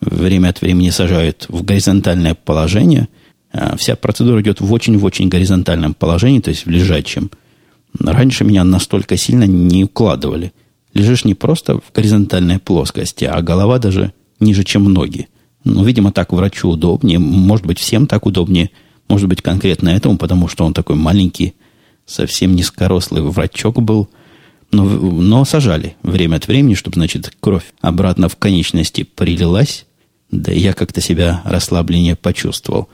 Время 0.00 0.48
от 0.48 0.62
времени 0.62 0.88
сажают 0.88 1.44
в 1.50 1.62
горизонтальное 1.62 2.34
положение. 2.34 3.08
Э, 3.52 3.76
вся 3.76 3.96
процедура 3.96 4.40
идет 4.40 4.62
в 4.62 4.72
очень-в 4.72 5.04
очень 5.04 5.28
горизонтальном 5.28 5.92
положении, 5.92 6.40
то 6.40 6.48
есть 6.50 6.64
в 6.64 6.70
лежачем. 6.70 7.30
Раньше 7.98 8.44
меня 8.44 8.64
настолько 8.64 9.16
сильно 9.16 9.44
не 9.44 9.84
укладывали. 9.84 10.52
Лежишь 10.94 11.24
не 11.24 11.34
просто 11.34 11.78
в 11.78 11.92
горизонтальной 11.94 12.58
плоскости, 12.58 13.24
а 13.24 13.42
голова 13.42 13.78
даже 13.78 14.12
ниже, 14.40 14.64
чем 14.64 14.84
ноги. 14.84 15.28
Ну, 15.64 15.84
видимо, 15.84 16.12
так 16.12 16.32
врачу 16.32 16.68
удобнее. 16.68 17.18
Может 17.18 17.66
быть, 17.66 17.78
всем 17.78 18.06
так 18.06 18.26
удобнее. 18.26 18.70
Может 19.08 19.28
быть, 19.28 19.42
конкретно 19.42 19.90
этому, 19.90 20.16
потому 20.16 20.48
что 20.48 20.64
он 20.64 20.72
такой 20.72 20.96
маленький, 20.96 21.54
совсем 22.06 22.54
низкорослый 22.54 23.22
врачок 23.22 23.82
был. 23.82 24.08
Но, 24.72 24.84
но 24.84 25.44
сажали 25.44 25.96
время 26.02 26.36
от 26.36 26.48
времени, 26.48 26.74
чтобы, 26.74 26.94
значит, 26.94 27.32
кровь 27.40 27.64
обратно 27.80 28.28
в 28.28 28.36
конечности 28.36 29.02
прилилась. 29.02 29.86
Да 30.30 30.52
и 30.52 30.58
я 30.58 30.72
как-то 30.72 31.00
себя 31.00 31.42
расслабленнее 31.44 32.16
почувствовал. 32.16 32.88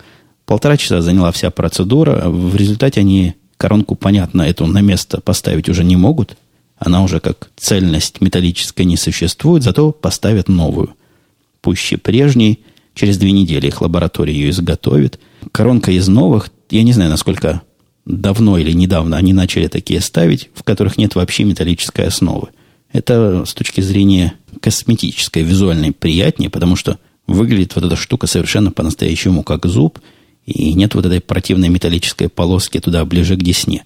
Полтора 0.44 0.76
часа 0.76 1.00
заняла 1.00 1.32
вся 1.32 1.50
процедура. 1.50 2.28
В 2.28 2.56
результате 2.56 3.00
они 3.00 3.34
коронку, 3.62 3.94
понятно, 3.94 4.42
эту 4.42 4.66
на 4.66 4.80
место 4.80 5.20
поставить 5.20 5.68
уже 5.68 5.84
не 5.84 5.94
могут. 5.94 6.36
Она 6.78 7.04
уже 7.04 7.20
как 7.20 7.48
цельность 7.56 8.20
металлическая 8.20 8.84
не 8.84 8.96
существует, 8.96 9.62
зато 9.62 9.92
поставят 9.92 10.48
новую– 10.48 10.96
пуще 11.60 11.96
прежней. 11.96 12.58
Через 12.96 13.18
две 13.18 13.30
недели 13.30 13.68
их 13.68 13.80
лаборатория 13.80 14.34
ее 14.34 14.50
изготовит. 14.50 15.20
Коронка 15.52 15.92
из 15.92 16.08
новых, 16.08 16.50
я 16.70 16.82
не 16.82 16.92
знаю, 16.92 17.10
насколько 17.10 17.62
давно 18.04 18.58
или 18.58 18.72
недавно 18.72 19.16
они 19.16 19.32
начали 19.32 19.68
такие 19.68 20.00
ставить, 20.00 20.50
в 20.54 20.64
которых 20.64 20.98
нет 20.98 21.14
вообще 21.14 21.44
металлической 21.44 22.08
основы. 22.08 22.48
Это 22.92 23.44
с 23.46 23.54
точки 23.54 23.80
зрения 23.80 24.34
косметической, 24.60 25.44
визуальной 25.44 25.92
приятнее, 25.92 26.50
потому 26.50 26.74
что 26.74 26.98
выглядит 27.28 27.76
вот 27.76 27.84
эта 27.84 27.94
штука 27.94 28.26
совершенно 28.26 28.72
по-настоящему 28.72 29.44
как 29.44 29.66
зуб, 29.66 30.00
и 30.46 30.74
нет 30.74 30.94
вот 30.94 31.06
этой 31.06 31.20
противной 31.20 31.68
металлической 31.68 32.28
полоски 32.28 32.80
туда 32.80 33.04
ближе 33.04 33.36
к 33.36 33.42
десне. 33.42 33.84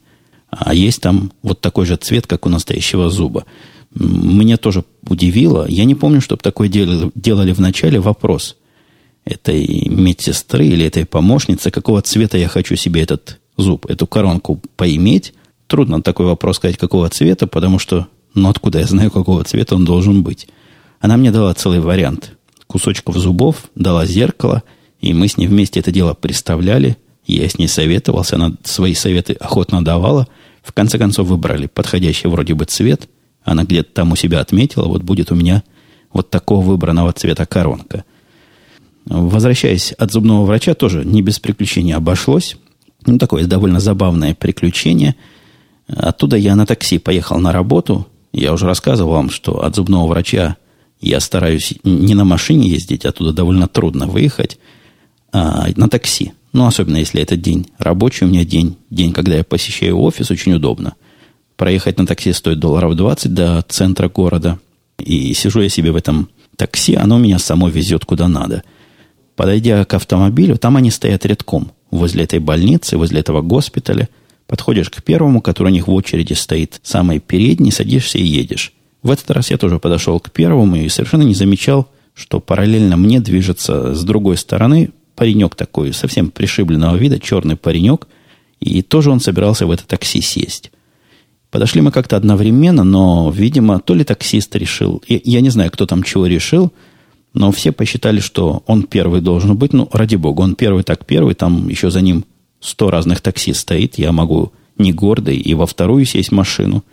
А 0.50 0.74
есть 0.74 1.00
там 1.02 1.32
вот 1.42 1.60
такой 1.60 1.86
же 1.86 1.96
цвет, 1.96 2.26
как 2.26 2.46
у 2.46 2.48
настоящего 2.48 3.10
зуба 3.10 3.44
меня 3.98 4.56
тоже 4.56 4.84
удивило. 5.08 5.66
Я 5.68 5.84
не 5.84 5.94
помню, 5.94 6.20
чтобы 6.20 6.42
такое 6.42 6.68
делали, 6.68 7.10
делали 7.14 7.52
в 7.52 7.60
начале. 7.60 8.00
Вопрос 8.00 8.56
этой 9.24 9.88
медсестры 9.88 10.66
или 10.66 10.84
этой 10.84 11.04
помощницы, 11.04 11.70
какого 11.70 12.02
цвета 12.02 12.38
я 12.38 12.48
хочу 12.48 12.76
себе 12.76 13.02
этот 13.02 13.40
зуб, 13.56 13.86
эту 13.86 14.06
коронку 14.06 14.60
поиметь. 14.76 15.34
Трудно 15.66 16.02
такой 16.02 16.26
вопрос 16.26 16.56
сказать, 16.56 16.76
какого 16.76 17.08
цвета, 17.08 17.46
потому 17.46 17.78
что, 17.78 18.06
ну, 18.34 18.48
откуда 18.48 18.78
я 18.78 18.86
знаю, 18.86 19.10
какого 19.10 19.42
цвета 19.44 19.74
он 19.74 19.84
должен 19.84 20.22
быть. 20.22 20.46
Она 21.00 21.16
мне 21.16 21.32
дала 21.32 21.52
целый 21.54 21.80
вариант 21.80 22.32
кусочков 22.66 23.16
зубов, 23.16 23.64
дала 23.74 24.06
зеркало, 24.06 24.62
и 25.10 25.14
мы 25.14 25.28
с 25.28 25.36
ней 25.36 25.46
вместе 25.46 25.80
это 25.80 25.90
дело 25.90 26.14
представляли. 26.14 26.96
Я 27.26 27.48
с 27.48 27.58
ней 27.58 27.68
советовался, 27.68 28.36
она 28.36 28.52
свои 28.64 28.94
советы 28.94 29.32
охотно 29.34 29.84
давала. 29.84 30.28
В 30.62 30.72
конце 30.72 30.98
концов 30.98 31.28
выбрали 31.28 31.66
подходящий 31.66 32.28
вроде 32.28 32.54
бы 32.54 32.64
цвет– 32.64 33.08
она 33.46 33.62
где-то 33.62 33.92
там 33.92 34.12
у 34.12 34.16
себя 34.16 34.40
отметила, 34.40 34.86
вот 34.86 35.02
будет 35.02 35.30
у 35.30 35.36
меня 35.36 35.62
вот 36.12 36.30
такого 36.30 36.66
выбранного 36.66 37.12
цвета 37.12 37.46
коронка. 37.46 38.04
Возвращаясь 39.06 39.92
от 39.92 40.10
зубного 40.10 40.44
врача, 40.44 40.74
тоже 40.74 41.04
не 41.04 41.22
без 41.22 41.38
приключений 41.38 41.94
обошлось. 41.94 42.56
Ну, 43.06 43.18
такое 43.18 43.46
довольно 43.46 43.78
забавное 43.78 44.34
приключение. 44.34 45.14
Оттуда 45.86 46.36
я 46.36 46.56
на 46.56 46.66
такси 46.66 46.98
поехал 46.98 47.38
на 47.38 47.52
работу. 47.52 48.08
Я 48.32 48.52
уже 48.52 48.66
рассказывал 48.66 49.12
вам, 49.12 49.30
что 49.30 49.64
от 49.64 49.76
зубного 49.76 50.08
врача 50.08 50.56
я 51.00 51.20
стараюсь 51.20 51.74
не 51.84 52.14
на 52.16 52.24
машине 52.24 52.68
ездить, 52.68 53.04
оттуда 53.04 53.32
довольно 53.32 53.68
трудно 53.68 54.08
выехать, 54.08 54.58
а 55.36 55.68
на 55.76 55.88
такси. 55.90 56.32
Ну, 56.54 56.64
особенно 56.64 56.96
если 56.96 57.20
это 57.20 57.36
день 57.36 57.66
рабочий 57.78 58.24
у 58.24 58.28
меня 58.28 58.42
день, 58.46 58.78
день, 58.88 59.12
когда 59.12 59.36
я 59.36 59.44
посещаю 59.44 59.98
офис, 59.98 60.30
очень 60.30 60.54
удобно. 60.54 60.94
Проехать 61.56 61.98
на 61.98 62.06
такси 62.06 62.32
стоит 62.32 62.58
долларов 62.58 62.96
20 62.96 63.34
до 63.34 63.62
центра 63.68 64.08
города. 64.08 64.58
И 64.98 65.34
сижу 65.34 65.60
я 65.60 65.68
себе 65.68 65.92
в 65.92 65.96
этом 65.96 66.30
такси, 66.56 66.94
оно 66.94 67.18
меня 67.18 67.38
само 67.38 67.68
везет 67.68 68.06
куда 68.06 68.28
надо. 68.28 68.62
Подойдя 69.34 69.84
к 69.84 69.92
автомобилю, 69.92 70.56
там 70.56 70.78
они 70.78 70.90
стоят 70.90 71.26
редком. 71.26 71.70
Возле 71.90 72.24
этой 72.24 72.38
больницы, 72.38 72.96
возле 72.96 73.20
этого 73.20 73.42
госпиталя. 73.42 74.08
Подходишь 74.46 74.88
к 74.88 75.02
первому, 75.02 75.42
который 75.42 75.68
у 75.68 75.72
них 75.72 75.86
в 75.86 75.92
очереди 75.92 76.32
стоит, 76.32 76.80
самый 76.82 77.18
передний, 77.18 77.72
садишься 77.72 78.16
и 78.16 78.24
едешь. 78.24 78.72
В 79.02 79.10
этот 79.10 79.30
раз 79.32 79.50
я 79.50 79.58
тоже 79.58 79.78
подошел 79.78 80.18
к 80.18 80.30
первому 80.30 80.76
и 80.76 80.88
совершенно 80.88 81.24
не 81.24 81.34
замечал, 81.34 81.90
что 82.14 82.40
параллельно 82.40 82.96
мне 82.96 83.20
движется 83.20 83.94
с 83.94 84.02
другой 84.02 84.38
стороны 84.38 84.92
паренек 85.16 85.54
такой, 85.54 85.92
совсем 85.92 86.30
пришибленного 86.30 86.96
вида, 86.96 87.18
черный 87.18 87.56
паренек, 87.56 88.06
и 88.60 88.82
тоже 88.82 89.10
он 89.10 89.20
собирался 89.20 89.66
в 89.66 89.70
это 89.70 89.86
такси 89.86 90.20
сесть. 90.20 90.70
Подошли 91.50 91.80
мы 91.80 91.90
как-то 91.90 92.16
одновременно, 92.16 92.84
но, 92.84 93.30
видимо, 93.34 93.80
то 93.80 93.94
ли 93.94 94.04
таксист 94.04 94.54
решил, 94.56 95.02
я, 95.08 95.20
я 95.24 95.40
не 95.40 95.50
знаю, 95.50 95.70
кто 95.70 95.86
там 95.86 96.02
чего 96.02 96.26
решил, 96.26 96.72
но 97.32 97.52
все 97.52 97.72
посчитали, 97.72 98.20
что 98.20 98.62
он 98.66 98.84
первый 98.84 99.20
должен 99.20 99.56
быть. 99.56 99.72
Ну, 99.72 99.88
ради 99.92 100.16
бога, 100.16 100.42
он 100.42 100.54
первый 100.54 100.84
так 100.84 101.04
первый, 101.04 101.34
там 101.34 101.68
еще 101.68 101.90
за 101.90 102.00
ним 102.00 102.24
сто 102.60 102.90
разных 102.90 103.20
такси 103.20 103.52
стоит, 103.52 103.98
я 103.98 104.12
могу 104.12 104.52
не 104.78 104.92
гордый 104.92 105.36
и 105.36 105.54
во 105.54 105.66
вторую 105.66 106.04
сесть 106.04 106.32
машину. 106.32 106.84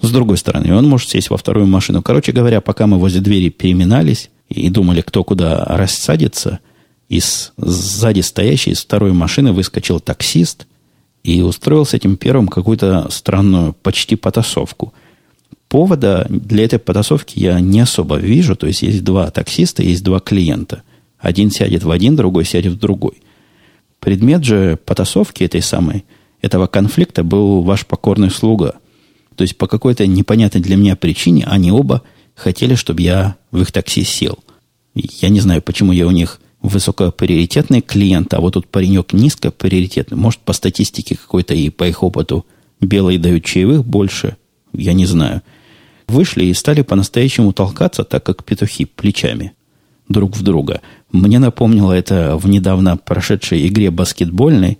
С 0.00 0.10
другой 0.10 0.36
стороны, 0.36 0.74
он 0.74 0.86
может 0.88 1.08
сесть 1.08 1.30
во 1.30 1.36
вторую 1.36 1.66
машину. 1.66 2.02
Короче 2.02 2.32
говоря, 2.32 2.60
пока 2.60 2.86
мы 2.86 2.98
возле 2.98 3.20
двери 3.20 3.48
переминались 3.48 4.30
и 4.48 4.68
думали, 4.68 5.00
кто 5.00 5.24
куда 5.24 5.64
рассадится, 5.64 6.60
из 7.08 7.52
сзади 7.56 8.20
стоящей, 8.20 8.72
из 8.72 8.82
второй 8.82 9.12
машины 9.12 9.52
выскочил 9.52 10.00
таксист 10.00 10.66
и 11.22 11.42
устроил 11.42 11.84
с 11.84 11.94
этим 11.94 12.16
первым 12.16 12.48
какую-то 12.48 13.08
странную 13.10 13.72
почти 13.72 14.16
потасовку. 14.16 14.92
Повода 15.68 16.26
для 16.28 16.64
этой 16.64 16.78
потасовки 16.78 17.38
я 17.38 17.58
не 17.60 17.80
особо 17.80 18.16
вижу. 18.16 18.54
То 18.56 18.66
есть, 18.66 18.82
есть 18.82 19.02
два 19.02 19.30
таксиста, 19.30 19.82
есть 19.82 20.04
два 20.04 20.20
клиента. 20.20 20.82
Один 21.18 21.50
сядет 21.50 21.82
в 21.82 21.90
один, 21.90 22.14
другой 22.14 22.44
сядет 22.44 22.74
в 22.74 22.78
другой. 22.78 23.22
Предмет 23.98 24.44
же 24.44 24.78
потасовки 24.84 25.42
этой 25.42 25.62
самой, 25.62 26.04
этого 26.40 26.66
конфликта 26.66 27.24
был 27.24 27.62
ваш 27.62 27.86
покорный 27.86 28.30
слуга. 28.30 28.74
То 29.34 29.42
есть, 29.42 29.58
по 29.58 29.66
какой-то 29.66 30.06
непонятной 30.06 30.60
для 30.60 30.76
меня 30.76 30.94
причине 30.94 31.44
они 31.46 31.72
оба 31.72 32.02
хотели, 32.34 32.74
чтобы 32.74 33.02
я 33.02 33.36
в 33.50 33.60
их 33.60 33.72
такси 33.72 34.04
сел. 34.04 34.38
Я 34.94 35.28
не 35.28 35.40
знаю, 35.40 35.62
почему 35.62 35.92
я 35.92 36.06
у 36.06 36.10
них 36.10 36.40
высокоприоритетный 36.66 37.80
клиент, 37.80 38.32
а 38.34 38.40
вот 38.40 38.54
тут 38.54 38.66
паренек 38.66 39.12
низкоприоритетный. 39.12 40.16
Может, 40.16 40.40
по 40.40 40.52
статистике 40.52 41.16
какой-то 41.16 41.54
и 41.54 41.70
по 41.70 41.84
их 41.84 42.02
опыту 42.02 42.44
белые 42.80 43.18
дают 43.18 43.44
чаевых 43.44 43.84
больше, 43.84 44.36
я 44.72 44.92
не 44.92 45.06
знаю. 45.06 45.42
Вышли 46.08 46.44
и 46.44 46.54
стали 46.54 46.82
по-настоящему 46.82 47.52
толкаться, 47.52 48.04
так 48.04 48.24
как 48.24 48.44
петухи, 48.44 48.84
плечами 48.84 49.52
друг 50.08 50.36
в 50.36 50.42
друга. 50.42 50.80
Мне 51.10 51.38
напомнило 51.38 51.92
это 51.92 52.36
в 52.36 52.48
недавно 52.48 52.96
прошедшей 52.96 53.66
игре 53.66 53.90
баскетбольной, 53.90 54.78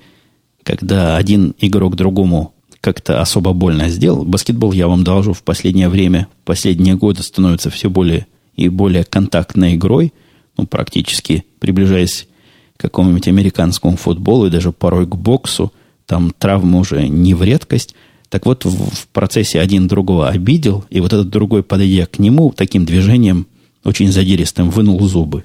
когда 0.63 1.17
один 1.17 1.55
игрок 1.59 1.97
другому 1.97 2.55
как-то 2.81 3.21
особо 3.21 3.53
больно 3.53 3.89
сделал. 3.89 4.25
Баскетбол, 4.25 4.73
я 4.73 4.87
вам 4.87 5.03
должу, 5.03 5.33
в 5.33 5.43
последнее 5.43 5.89
время, 5.89 6.29
последние 6.45 6.95
годы 6.95 7.23
становится 7.23 7.71
все 7.71 7.91
более 7.91 8.27
и 8.55 8.69
более 8.69 9.05
контактной 9.05 9.75
игрой– 9.75 10.13
ну, 10.57 10.67
практически 10.67 11.45
приближаясь 11.67 12.29
к 12.77 12.81
какому-нибудь 12.83 13.27
американскому 13.27 13.97
футболу 13.97 14.47
и 14.47 14.51
даже 14.51 14.71
порой 14.71 15.05
к 15.05 15.17
боксу, 15.17 15.73
там 16.07 16.33
травмы 16.39 16.79
уже 16.79 17.09
не 17.09 17.35
в 17.35 17.43
редкость. 17.43 17.97
Так 18.29 18.47
вот, 18.47 18.65
в, 18.65 18.91
в 18.95 19.09
процессе 19.09 19.61
один 19.61 19.89
другого 19.89 20.29
обидел, 20.29 20.85
и 20.91 21.01
вот 21.01 21.13
этот 21.13 21.29
другой, 21.29 21.65
подойдя 21.65 22.07
к 22.07 22.21
нему, 22.21 22.53
таким 22.57 22.85
движением, 22.85 23.49
очень 23.83 24.13
задиристым, 24.13 24.71
вынул 24.71 25.01
зубы. 25.09 25.45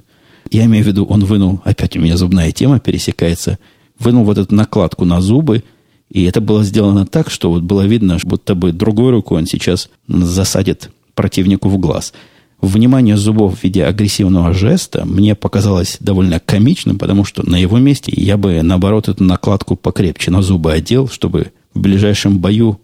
Я 0.52 0.66
имею 0.66 0.84
в 0.84 0.86
виду, 0.86 1.04
он 1.06 1.24
вынул, 1.24 1.60
опять 1.64 1.96
у 1.96 2.00
меня 2.00 2.16
зубная 2.16 2.52
тема 2.52 2.78
пересекается, 2.78 3.58
вынул 3.98 4.24
вот 4.24 4.38
эту 4.38 4.54
накладку 4.54 5.04
на 5.04 5.20
зубы, 5.20 5.64
и 6.08 6.22
это 6.24 6.40
было 6.40 6.62
сделано 6.62 7.04
так, 7.04 7.30
что 7.30 7.50
вот 7.50 7.62
было 7.62 7.82
видно, 7.82 8.18
будто 8.22 8.54
бы 8.54 8.70
другой 8.70 9.10
рукой 9.10 9.38
он 9.38 9.46
сейчас 9.46 9.90
засадит 10.06 10.90
противнику 11.16 11.68
в 11.68 11.78
глаз– 11.78 12.12
внимание 12.62 13.16
зубов 13.16 13.58
в 13.58 13.64
виде 13.64 13.84
агрессивного 13.84 14.52
жеста 14.54 15.04
мне 15.04 15.34
показалось 15.34 15.96
довольно 16.00 16.40
комичным, 16.40 16.98
потому 16.98 17.24
что 17.24 17.48
на 17.48 17.56
его 17.56 17.78
месте 17.78 18.12
я 18.16 18.36
бы, 18.36 18.62
наоборот, 18.62 19.08
эту 19.08 19.24
накладку 19.24 19.76
покрепче 19.76 20.30
на 20.30 20.42
зубы 20.42 20.72
одел, 20.72 21.08
чтобы 21.08 21.52
в 21.74 21.80
ближайшем 21.80 22.38
бою 22.38 22.80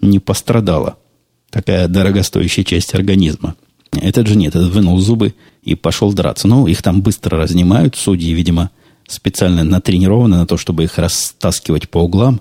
не 0.00 0.20
пострадала 0.20 0.96
такая 1.50 1.88
дорогостоящая 1.88 2.64
часть 2.64 2.94
организма. 2.94 3.56
Этот 3.92 4.26
же 4.26 4.36
нет, 4.36 4.54
этот 4.54 4.72
вынул 4.72 4.98
зубы 4.98 5.34
и 5.62 5.74
пошел 5.74 6.12
драться. 6.12 6.46
Ну, 6.46 6.66
их 6.66 6.82
там 6.82 7.02
быстро 7.02 7.38
разнимают, 7.38 7.96
судьи, 7.96 8.32
видимо, 8.32 8.70
специально 9.08 9.64
натренированы 9.64 10.36
на 10.36 10.46
то, 10.46 10.56
чтобы 10.56 10.84
их 10.84 10.98
растаскивать 10.98 11.88
по 11.88 11.98
углам 11.98 12.40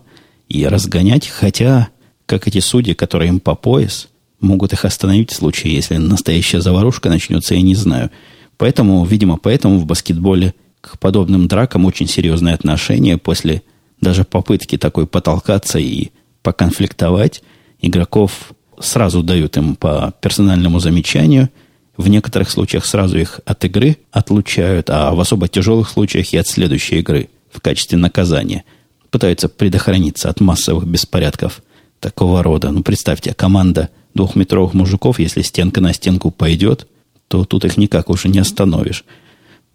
и 0.50 0.68
разгонять, 0.68 1.28
хотя, 1.28 1.90
как 2.26 2.48
эти 2.48 2.60
судьи, 2.60 2.94
которые 2.94 3.30
им 3.30 3.40
по 3.40 3.56
пояс– 3.56 4.10
могут 4.40 4.74
их 4.74 4.86
остановить 4.86 5.32
в 5.32 5.36
случае, 5.36 5.74
если 5.74 5.98
настоящая 5.98 6.62
заварушка 6.62 7.10
начнется, 7.10 7.56
я 7.56 7.62
не 7.62 7.76
знаю. 7.76 8.12
Поэтому, 8.58 9.04
видимо, 9.06 9.38
поэтому 9.38 9.80
в 9.80 9.86
баскетболе 9.86 10.54
к 10.82 11.00
подобным 11.00 11.48
дракам 11.48 11.86
очень 11.86 12.08
серьезное 12.08 12.54
отношение 12.54 13.18
после 13.18 13.64
даже 14.02 14.24
попытки 14.24 14.78
такой 14.78 15.08
потолкаться 15.08 15.80
и 15.80 16.10
поконфликтовать. 16.44 17.42
Игроков 17.82 18.54
сразу 18.80 19.24
дают 19.24 19.58
им 19.58 19.76
по 19.76 20.14
персональному 20.22 20.80
замечанию. 20.80 21.50
В 21.98 22.08
некоторых 22.08 22.50
случаях 22.50 22.86
сразу 22.86 23.18
их 23.18 23.40
от 23.46 23.64
игры 23.66 23.98
отлучают, 24.12 24.90
а 24.90 25.14
в 25.14 25.20
особо 25.20 25.48
тяжелых 25.48 25.90
случаях 25.90 26.34
и 26.34 26.38
от 26.38 26.48
следующей 26.48 27.00
игры 27.00 27.30
в 27.52 27.62
качестве 27.62 27.98
наказания. 27.98 28.64
Пытаются 29.12 29.48
предохраниться 29.48 30.30
от 30.30 30.42
массовых 30.42 30.86
беспорядков 30.86 31.62
такого 32.02 32.44
рода. 32.44 32.72
Ну, 32.72 32.84
представьте, 32.84 33.34
команда– 33.34 33.90
двухметровых 34.16 34.74
мужиков, 34.74 35.20
если 35.20 35.42
стенка 35.42 35.82
на 35.82 35.94
стенку 35.94 36.32
пойдет, 36.32 36.88
то 37.28 37.46
тут 37.46 37.66
их 37.66 37.78
никак 37.78 38.10
уже 38.10 38.30
не 38.30 38.40
остановишь. 38.40 39.06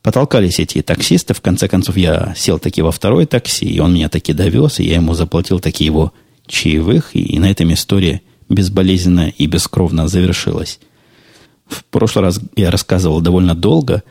Потолкались 0.03 0.59
эти 0.59 0.81
таксисты, 0.81 1.35
в 1.35 1.41
конце 1.41 1.69
концов 1.69 1.97
я 1.97 2.35
сел 2.37 2.59
таки 2.59 2.81
во 2.81 2.91
второй 2.91 3.27
такси, 3.27 3.67
и 3.67 3.79
он 3.81 3.95
меня 3.95 4.09
таки 4.09 4.33
довез, 4.33 4.81
и 4.81 4.85
я 4.85 4.97
ему 4.97 5.15
заплатил 5.15 5.61
таки 5.61 5.85
его 5.85 6.13
чаевых, 6.47 7.15
и 7.15 7.39
на 7.39 7.51
этом 7.51 7.73
история 7.73 8.23
безболезненно 8.49 9.29
и 9.29 9.47
бескровно 9.47 10.09
завершилась. 10.09 10.81
В 11.67 11.85
прошлый 11.85 12.25
раз 12.25 12.41
я 12.57 12.71
рассказывал 12.71 13.21
довольно 13.21 13.55
долго, 13.55 14.03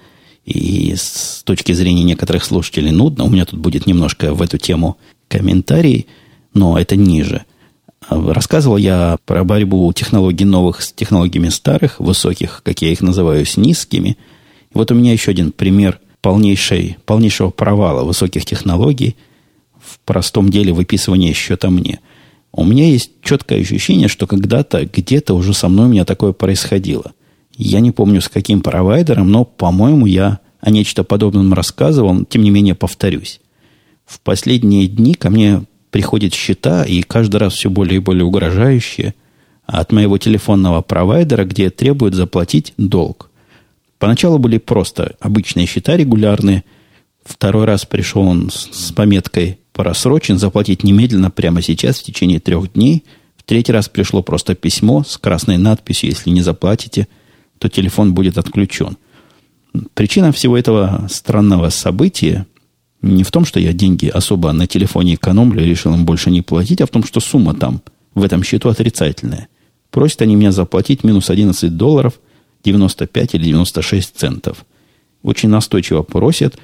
и 0.45 0.93
с 0.95 1.41
точки 1.43 1.73
зрения 1.73 2.03
некоторых 2.03 2.43
слушателей 2.43 2.91
нудно. 2.91 3.25
У 3.25 3.29
меня 3.29 3.45
тут 3.45 3.59
будет 3.59 3.85
немножко 3.85 4.33
в 4.33 4.41
эту 4.41 4.57
тему 4.57 4.97
комментарий, 5.27 6.07
но 6.53 6.79
это 6.79 6.95
ниже. 6.95 7.45
Рассказывал 8.07 8.77
я 8.77 9.17
про 9.25 9.43
борьбу 9.43 9.91
технологий 9.93 10.45
новых 10.45 10.81
с 10.81 10.91
технологиями 10.91 11.49
старых, 11.49 11.99
высоких, 11.99 12.61
как 12.63 12.81
я 12.81 12.91
их 12.91 13.01
называю, 13.01 13.45
с 13.45 13.57
низкими. 13.57 14.17
Вот 14.73 14.91
у 14.91 14.95
меня 14.95 15.11
еще 15.11 15.31
один 15.31 15.51
пример 15.51 15.99
полнейшей, 16.21 16.97
полнейшего 17.05 17.49
провала 17.49 18.03
высоких 18.03 18.45
технологий 18.45 19.15
в 19.79 19.99
простом 19.99 20.49
деле 20.49 20.73
выписывания 20.73 21.33
счета 21.33 21.69
мне. 21.69 21.99
У 22.51 22.63
меня 22.63 22.87
есть 22.87 23.11
четкое 23.23 23.61
ощущение, 23.61 24.07
что 24.07 24.27
когда-то, 24.27 24.85
где-то 24.85 25.35
уже 25.35 25.53
со 25.53 25.69
мной 25.69 25.85
у 25.85 25.89
меня 25.89 26.05
такое 26.05 26.31
происходило. 26.31 27.11
Я 27.55 27.79
не 27.79 27.91
помню, 27.91 28.21
с 28.21 28.29
каким 28.29 28.61
провайдером, 28.61 29.29
но, 29.29 29.45
по-моему, 29.45 30.05
я 30.05 30.39
о 30.61 30.71
нечто 30.71 31.03
подобном 31.03 31.53
рассказывал, 31.53 32.25
тем 32.25 32.41
не 32.41 32.49
менее 32.49 32.75
повторюсь. 32.75 33.39
В 34.05 34.19
последние 34.21 34.87
дни 34.87 35.13
ко 35.13 35.29
мне 35.29 35.63
приходят 35.91 36.33
счета, 36.33 36.83
и 36.83 37.01
каждый 37.01 37.37
раз 37.37 37.53
все 37.53 37.69
более 37.69 37.97
и 37.97 37.99
более 37.99 38.25
угрожающие, 38.25 39.13
от 39.65 39.91
моего 39.91 40.17
телефонного 40.17 40.81
провайдера, 40.81 41.45
где 41.45 41.69
требуют 41.69 42.15
заплатить 42.15 42.73
долг. 42.77 43.29
Поначалу 43.99 44.39
были 44.39 44.57
просто 44.57 45.15
обычные 45.19 45.67
счета 45.67 45.95
регулярные. 45.95 46.63
Второй 47.23 47.65
раз 47.65 47.85
пришел 47.85 48.23
он 48.23 48.49
с, 48.49 48.69
с 48.71 48.91
пометкой 48.91 49.59
«Просрочен, 49.73 50.39
заплатить 50.39 50.83
немедленно 50.83 51.29
прямо 51.29 51.61
сейчас 51.61 51.99
в 51.99 52.03
течение 52.03 52.39
трех 52.39 52.73
дней». 52.73 53.03
В 53.37 53.43
третий 53.43 53.71
раз 53.71 53.89
пришло 53.89 54.23
просто 54.23 54.55
письмо 54.55 55.03
с 55.03 55.17
красной 55.17 55.57
надписью 55.57 56.09
«Если 56.09 56.29
не 56.31 56.41
заплатите, 56.41 57.07
то 57.59 57.69
телефон 57.69 58.13
будет 58.13 58.37
отключен». 58.37 58.97
Причина 59.93 60.31
всего 60.31 60.57
этого 60.57 61.07
странного 61.09 61.69
события– 61.69 62.47
не 63.01 63.23
в 63.23 63.31
том, 63.31 63.45
что 63.45 63.59
я 63.59 63.73
деньги 63.73 64.07
особо 64.07 64.51
на 64.51 64.67
телефоне 64.67 65.15
экономлю 65.15 65.63
и 65.63 65.69
решил 65.69 65.93
им 65.93 66.05
больше 66.05 66.31
не 66.31 66.41
платить, 66.41 66.81
а 66.81 66.85
в 66.85 66.89
том, 66.89 67.03
что 67.03 67.19
сумма 67.19 67.53
там 67.53 67.81
в 68.13 68.23
этом 68.23 68.43
счету 68.43 68.69
отрицательная. 68.69 69.47
Просят 69.91 70.21
они 70.21 70.35
меня 70.35 70.51
заплатить 70.51 71.03
минус 71.03 71.29
11 71.29 71.75
долларов 71.75 72.19
95 72.63 73.35
или 73.35 73.45
96 73.45 74.15
центов. 74.15 74.65
Очень 75.23 75.49
настойчиво 75.49 76.03
просят. 76.03 76.57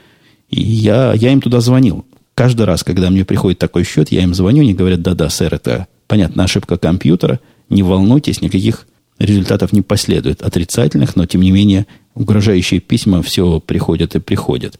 И 0.50 0.62
я, 0.62 1.13
я 1.13 1.32
им 1.32 1.41
туда 1.41 1.62
звонил. 1.62 2.06
Каждый 2.36 2.65
раз, 2.65 2.84
когда 2.84 3.10
мне 3.10 3.26
приходит 3.26 3.60
такой 3.60 3.84
счет, 3.84 4.12
я 4.12 4.24
им 4.24 4.34
звоню, 4.34 4.62
они 4.62 4.74
говорят, 4.74 5.02
да-да, 5.02 5.30
сэр, 5.30 5.54
это, 5.54 5.88
понятно, 6.08 6.43
ошибка 6.43 6.78
компьютера, 6.78 7.39
не 7.69 7.82
волнуйтесь, 7.82 8.41
никаких 8.41 8.88
результатов 9.19 9.71
не 9.71 9.82
последует, 9.82 10.41
отрицательных, 10.41 11.15
но, 11.15 11.26
тем 11.26 11.41
не 11.41 11.52
менее, 11.52 11.88
угрожающие 12.13 12.82
письма 12.82 13.21
все 13.21 13.62
приходят 13.62 14.15
и 14.15 14.19
приходят. 14.19 14.78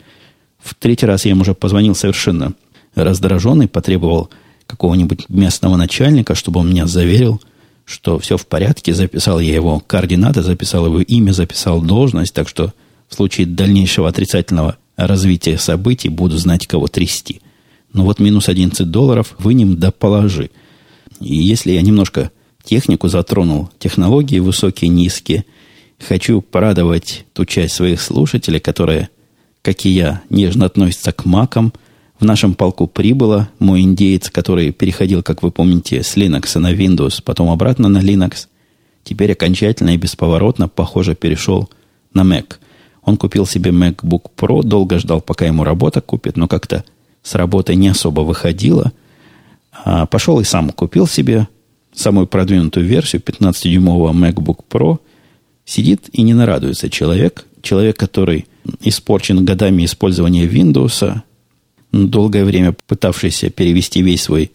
В 0.66 0.74
третий 0.74 1.06
раз 1.06 1.26
я 1.26 1.32
им 1.32 1.42
уже 1.42 1.54
позвонил 1.54 1.94
совершенно 1.94 2.54
раздраженный, 2.96 3.68
потребовал 3.68 4.32
какого-нибудь 4.66 5.30
местного 5.30 5.76
начальника, 5.76 6.34
чтобы 6.34 6.62
он 6.62 6.72
меня 6.72 6.88
заверил, 6.88 7.40
что 7.86 8.18
все 8.18 8.36
в 8.36 8.48
порядке. 8.48 8.96
Записал 8.96 9.40
я 9.40 9.54
его 9.54 9.80
координаты, 9.86 10.42
записал 10.42 10.88
его 10.88 11.02
имя, 11.02 11.34
записал 11.34 11.84
должность, 11.84 12.34
так 12.34 12.50
что 12.50 12.74
в 13.08 13.14
случае 13.14 13.46
дальнейшего 13.46 14.10
отрицательного 14.10 14.78
развития 14.98 15.60
событий 15.60 16.10
буду 16.10 16.36
знать, 16.40 16.66
кого 16.66 16.88
трясти. 16.88 17.42
Но 17.94 18.04
вот 18.04 18.18
минус 18.18 18.50
11 18.50 18.90
долларов 18.90 19.36
вынем 19.38 19.78
да 19.78 19.92
положи. 19.92 20.50
И 21.20 21.36
если 21.36 21.74
я 21.74 21.84
немножко 21.84 22.32
технику 22.64 23.08
затронул, 23.08 23.70
технологии 23.78 24.40
высокие, 24.40 24.90
низкие, 24.90 25.46
хочу 26.00 26.42
порадовать 26.42 27.26
ту 27.34 27.46
часть 27.46 27.76
своих 27.76 28.02
слушателей, 28.02 28.60
которые, 28.60 29.10
как 29.66 29.86
и 29.86 29.90
я, 29.90 30.22
нежно 30.30 30.66
относятся 30.66 31.12
к 31.12 31.26
макам– 31.26 31.74
в 32.20 32.24
нашем 32.24 32.54
полку 32.54 32.88
прибыло 32.88 33.50
мой 33.60 33.82
индеец, 33.82 34.30
который 34.30 34.72
переходил, 34.72 35.22
как 35.22 35.44
вы 35.44 35.52
помните, 35.52 36.02
с 36.02 36.16
Linux 36.16 36.58
на 36.60 36.74
Windows, 36.74 37.22
потом 37.22 37.50
обратно 37.50 37.90
на 37.90 37.98
Linux. 37.98 38.48
Теперь 39.04 39.34
окончательно 39.34 39.92
и 39.92 39.98
бесповоротно, 39.98 40.70
похоже, 40.70 41.14
перешел 41.14 41.70
на 42.14 42.22
Mac. 42.22 42.56
Он 43.04 43.18
купил 43.18 43.46
себе 43.46 43.72
MacBook 43.72 44.32
Pro, 44.38 44.64
долго 44.64 44.98
ждал, 44.98 45.20
пока 45.20 45.46
ему 45.46 45.64
работа 45.64 46.00
купит, 46.00 46.38
но 46.38 46.48
как-то 46.48 46.86
с 47.22 47.36
работы 47.36 47.76
не 47.76 47.90
особо 47.90 48.22
выходило. 48.22 48.94
А 49.84 50.06
пошел 50.06 50.40
и 50.40 50.46
сам 50.46 50.70
купил 50.70 51.08
себе 51.08 51.50
самую 51.94 52.28
продвинутую 52.28 52.86
версию 52.86 53.22
15-дюймового 53.24 54.14
MacBook 54.14 54.62
Pro. 54.70 55.00
Сидит 55.66 56.08
и 56.14 56.22
не 56.22 56.34
нарадуется 56.34 56.90
человек. 56.90 57.46
Человек, 57.62 57.98
который 57.98 58.48
испорчен 58.82 59.44
годами 59.46 59.86
использования 59.86 60.46
Windows, 60.46 61.22
долгое 61.92 62.46
время 62.46 62.76
пытавшийся 62.88 63.50
перевести 63.50 64.02
весь 64.02 64.24
свой 64.24 64.52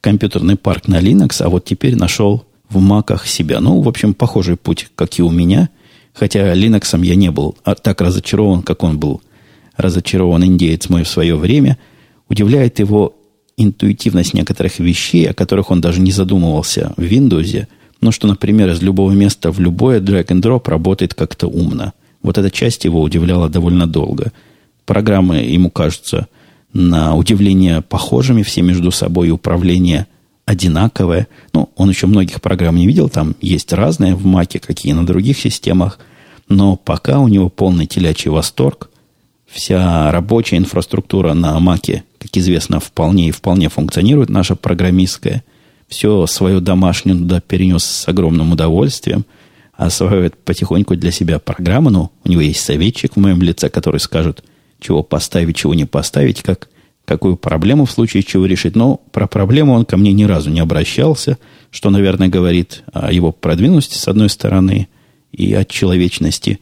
компьютерный 0.00 0.56
парк 0.56 0.88
на 0.88 1.00
Linux, 1.00 1.42
а 1.42 1.48
вот 1.48 1.64
теперь 1.64 1.96
нашел 1.96 2.44
в 2.68 2.80
маках 2.80 3.26
себя. 3.26 3.60
Ну, 3.60 3.80
в 3.80 3.88
общем, 3.88 4.14
похожий 4.14 4.56
путь, 4.56 4.88
как 4.94 5.18
и 5.18 5.22
у 5.22 5.30
меня. 5.30 5.70
Хотя 6.12 6.54
Linux 6.54 7.04
я 7.04 7.14
не 7.14 7.30
был 7.30 7.56
так 7.82 8.00
разочарован, 8.00 8.62
как 8.62 8.82
он 8.82 8.98
был 8.98 9.22
разочарован 9.76 10.44
индеец 10.44 10.88
мой 10.88 11.04
в 11.04 11.08
свое 11.08 11.36
время. 11.36 11.78
Удивляет 12.28 12.78
его 12.78 13.14
интуитивность 13.56 14.34
некоторых 14.34 14.78
вещей, 14.78 15.30
о 15.30 15.34
которых 15.34 15.70
он 15.70 15.80
даже 15.80 16.00
не 16.00 16.10
задумывался 16.10 16.92
в 16.96 17.02
Windows. 17.02 17.66
Ну, 18.00 18.10
что, 18.10 18.26
например, 18.26 18.70
из 18.70 18.82
любого 18.82 19.12
места 19.12 19.52
в 19.52 19.60
любое 19.60 20.00
drag 20.00 20.26
and 20.26 20.40
drop 20.40 20.68
работает 20.68 21.14
как-то 21.14 21.46
умно. 21.46 21.92
Вот 22.22 22.38
эта 22.38 22.50
часть 22.50 22.84
его 22.84 23.02
удивляла 23.02 23.48
довольно 23.48 23.86
долго. 23.86 24.32
Программы 24.84 25.36
ему 25.36 25.70
кажутся 25.70 26.28
на 26.72 27.16
удивление 27.16 27.82
похожими 27.82 28.42
все 28.42 28.62
между 28.62 28.90
собой, 28.90 29.30
управление 29.30 30.06
одинаковое. 30.46 31.28
Ну, 31.52 31.70
он 31.76 31.88
еще 31.88 32.06
многих 32.06 32.40
программ 32.40 32.76
не 32.76 32.86
видел, 32.86 33.08
там 33.08 33.34
есть 33.40 33.72
разные 33.72 34.14
в 34.14 34.24
Маке, 34.24 34.58
какие 34.58 34.92
на 34.92 35.06
других 35.06 35.38
системах, 35.38 35.98
но 36.48 36.76
пока 36.76 37.20
у 37.20 37.28
него 37.28 37.48
полный 37.48 37.86
телячий 37.86 38.30
восторг. 38.30 38.90
Вся 39.46 40.10
рабочая 40.10 40.56
инфраструктура 40.56 41.34
на 41.34 41.58
Маке, 41.60 42.04
как 42.18 42.30
известно, 42.36 42.80
вполне 42.80 43.28
и 43.28 43.32
вполне 43.32 43.68
функционирует, 43.68 44.30
наша 44.30 44.56
программистская. 44.56 45.44
Все 45.88 46.26
свою 46.26 46.60
домашнюю 46.60 47.18
туда 47.18 47.40
перенес 47.40 47.84
с 47.84 48.08
огромным 48.08 48.52
удовольствием, 48.52 49.26
осваивает 49.86 50.36
потихоньку 50.36 50.96
для 50.96 51.10
себя 51.10 51.38
программу. 51.38 51.90
Ну, 51.90 52.10
у 52.24 52.28
него 52.28 52.40
есть 52.40 52.60
советчик 52.60 53.14
в 53.14 53.18
моем 53.18 53.42
лице, 53.42 53.68
который 53.68 54.00
скажет– 54.00 54.44
чего 54.82 55.02
поставить, 55.02 55.56
чего 55.56 55.74
не 55.74 55.86
поставить, 55.86 56.42
как, 56.42 56.68
какую 57.04 57.36
проблему 57.36 57.86
в 57.86 57.90
случае 57.90 58.22
чего 58.22 58.44
решить. 58.44 58.76
Но 58.76 58.96
про 59.12 59.26
проблему 59.26 59.72
он 59.72 59.84
ко 59.86 59.96
мне 59.96 60.12
ни 60.12 60.24
разу 60.24 60.50
не 60.50 60.60
обращался, 60.60 61.38
что, 61.70 61.88
наверное, 61.88 62.28
говорит 62.28 62.82
о 62.92 63.12
его 63.12 63.32
продвинутости 63.32 63.96
с 63.96 64.08
одной 64.08 64.28
стороны 64.28 64.88
и 65.30 65.54
о 65.54 65.64
человечности 65.64 66.60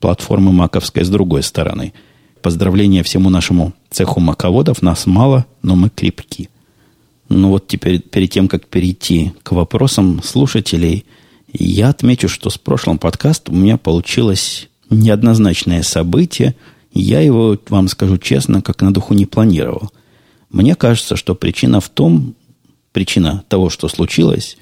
платформы 0.00 0.52
маковской 0.52 1.04
с 1.04 1.08
другой 1.08 1.42
стороны. 1.42 1.94
Поздравления 2.42 3.02
всему 3.02 3.30
нашему 3.30 3.72
цеху 3.90 4.20
маководов. 4.20 4.82
Нас 4.82 5.06
мало, 5.06 5.46
но 5.62 5.76
мы 5.76 5.90
крепки. 5.90 6.48
Ну 7.28 7.50
вот 7.50 7.68
теперь, 7.68 8.00
перед 8.00 8.30
тем, 8.30 8.48
как 8.48 8.66
перейти 8.66 9.32
к 9.42 9.52
вопросам 9.52 10.20
слушателей, 10.22 11.04
я 11.52 11.88
отмечу, 11.88 12.28
что 12.28 12.50
с 12.50 12.58
прошлым 12.58 12.98
подкастом 12.98 13.54
у 13.54 13.58
меня 13.58 13.76
получилось 13.76 14.68
неоднозначное 14.88 15.82
событие– 15.82 16.54
я 16.92 17.20
его, 17.20 17.56
вам 17.68 17.88
скажу 17.88 18.18
честно, 18.18 18.62
как 18.62 18.82
на 18.82 18.92
духу 18.92 19.14
не 19.14 19.26
планировал. 19.26 19.90
Мне 20.50 20.74
кажется, 20.74 21.16
что 21.16 21.34
причина 21.34 21.80
в 21.80 21.88
том, 21.88 22.34
причина 22.92 23.44
того, 23.48 23.70
что 23.70 23.88
случилось, 23.88 24.56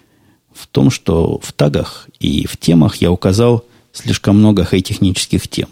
в 0.52 0.66
том, 0.66 0.90
что 0.90 1.40
в 1.42 1.52
тагах 1.52 2.08
и 2.20 2.46
в 2.46 2.56
темах 2.58 2.96
я 2.96 3.10
указал 3.10 3.64
слишком 3.92 4.38
много 4.38 4.64
хай-технических 4.64 5.48
тем. 5.48 5.68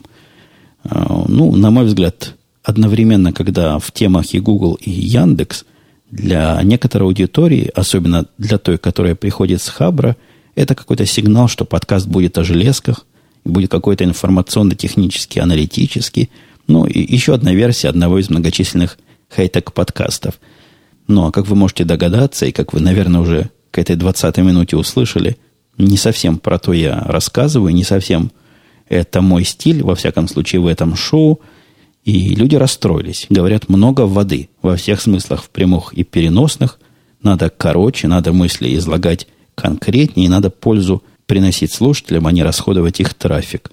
А, 0.84 1.24
ну, 1.28 1.54
на 1.54 1.70
мой 1.70 1.84
взгляд, 1.84 2.34
одновременно, 2.62 3.32
когда 3.32 3.78
в 3.78 3.92
темах 3.92 4.32
и 4.32 4.40
Google, 4.40 4.74
и 4.74 4.90
Яндекс, 4.90 5.64
для 6.10 6.62
некоторой 6.62 7.08
аудитории, 7.08 7.70
особенно 7.74 8.26
для 8.38 8.58
той, 8.58 8.78
которая 8.78 9.16
приходит 9.16 9.60
с 9.60 9.68
Хабра, 9.68 10.16
это 10.56 10.74
какой-то 10.74 11.06
сигнал, 11.06 11.46
что 11.46 11.64
подкаст 11.64 12.08
будет 12.08 12.36
о 12.38 12.44
железках, 12.44 13.06
будет 13.44 13.70
какой-то 13.70 14.02
информационно-технический, 14.02 15.38
аналитический– 15.38 16.30
ну, 16.66 16.84
и 16.84 17.00
еще 17.00 17.34
одна 17.34 17.54
версия 17.54 17.88
одного 17.88 18.18
из 18.18 18.28
многочисленных 18.28 18.98
хай-тек 19.28 19.72
подкастов. 19.72 20.40
Ну, 21.06 21.26
а 21.26 21.32
как 21.32 21.46
вы 21.46 21.56
можете 21.56 21.84
догадаться, 21.84 22.46
и 22.46 22.52
как 22.52 22.72
вы, 22.72 22.80
наверное, 22.80 23.20
уже 23.20 23.50
к 23.70 23.78
этой 23.78 23.96
20 23.96 24.36
минуте 24.38 24.76
услышали, 24.76 25.36
не 25.78 25.96
совсем 25.96 26.38
про 26.38 26.58
то 26.58 26.72
я 26.72 27.00
рассказываю, 27.00 27.72
не 27.74 27.84
совсем 27.84 28.32
это 28.88 29.20
мой 29.20 29.44
стиль, 29.44 29.82
во 29.82 29.94
всяком 29.94 30.26
случае, 30.26 30.60
в 30.60 30.66
этом 30.66 30.96
шоу. 30.96 31.40
И 32.04 32.34
люди 32.34 32.54
расстроились. 32.54 33.26
Говорят, 33.28 33.68
много 33.68 34.02
воды 34.02 34.48
во 34.62 34.76
всех 34.76 35.00
смыслах, 35.00 35.42
в 35.42 35.50
прямых 35.50 35.92
и 35.92 36.04
переносных. 36.04 36.78
Надо 37.20 37.50
короче, 37.50 38.06
надо 38.06 38.32
мысли 38.32 38.76
излагать 38.76 39.26
конкретнее, 39.56 40.26
и 40.26 40.28
надо 40.28 40.50
пользу 40.50 41.02
приносить 41.26 41.72
слушателям, 41.72 42.28
а 42.28 42.32
не 42.32 42.44
расходовать 42.44 43.00
их 43.00 43.14
трафик. 43.14 43.72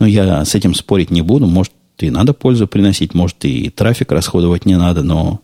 Но 0.00 0.06
я 0.06 0.44
с 0.44 0.56
этим 0.56 0.74
спорить 0.74 1.10
не 1.10 1.22
буду. 1.22 1.46
Может, 1.46 1.72
и 1.98 2.10
надо 2.10 2.32
пользу 2.32 2.66
приносить, 2.66 3.14
может, 3.14 3.44
и 3.44 3.70
трафик 3.70 4.10
расходовать 4.10 4.66
не 4.66 4.76
надо, 4.76 5.02
но 5.02 5.40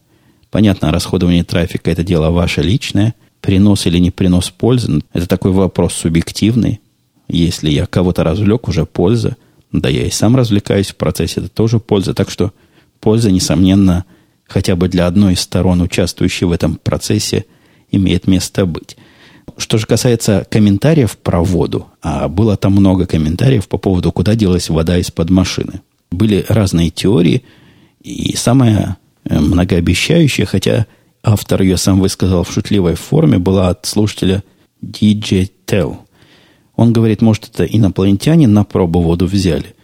понятно, 0.51 0.91
расходование 0.91 1.45
трафика– 1.45 1.91
это 1.93 2.03
дело 2.03 2.31
ваше 2.31 2.63
личное. 2.63 3.15
Принос 3.41 3.87
или 3.87 3.99
не 3.99 4.11
принос 4.11 4.51
пользы– 4.51 5.03
это 5.13 5.27
такой 5.27 5.53
вопрос 5.53 5.95
субъективный. 5.95 6.81
Если 7.29 7.71
я 7.71 7.87
кого-то 7.87 8.25
развлек, 8.25 8.69
уже 8.69 8.87
польза. 8.87 9.37
Да 9.73 9.89
я 9.89 10.07
и 10.07 10.11
сам 10.11 10.37
развлекаюсь 10.37 10.91
в 10.91 10.97
процессе, 10.97 11.41
это 11.41 11.49
тоже 11.49 11.81
польза. 11.81 12.15
Так 12.15 12.31
что 12.31 12.53
польза, 13.01 13.31
несомненно, 13.31 14.05
хотя 14.47 14.77
бы 14.77 14.89
для 14.89 15.07
одной 15.07 15.33
из 15.35 15.41
сторон, 15.41 15.81
участвующей 15.83 16.47
в 16.47 16.53
этом 16.53 16.77
процессе, 16.77 17.45
имеет 17.91 18.27
место 18.27 18.67
быть. 18.67 18.97
Что 19.57 19.79
же 19.79 19.87
касается 19.87 20.47
комментариев 20.51 21.17
про 21.19 21.43
воду, 21.43 21.87
а 22.03 22.29
было 22.29 22.57
там 22.57 22.73
много 22.73 23.07
комментариев 23.07 23.69
по 23.69 23.79
поводу, 23.79 24.11
куда 24.13 24.35
делась 24.35 24.69
вода 24.69 24.99
из-под 24.99 25.31
машины– 25.31 25.81
были 26.15 26.45
разные 26.49 26.91
теории, 26.91 27.45
и 28.03 28.35
самая 28.37 28.97
э, 29.25 29.39
многообещающая, 29.39 30.47
хотя 30.47 30.87
автор 31.23 31.63
ее 31.63 31.77
сам 31.77 32.01
высказал 32.01 32.45
в 32.45 32.53
шутливой 32.53 32.95
форме, 32.95 33.39
была 33.39 33.69
от 33.69 33.87
слушателя 33.87 34.43
DJ 34.83 35.51
Tell. 35.67 35.97
Он 36.77 36.93
говорит, 36.93 37.23
может, 37.23 37.51
это 37.53 37.65
инопланетяне 37.65 38.47
на 38.47 38.65
пробу 38.65 39.01
воду 39.01 39.27
взяли. 39.27 39.75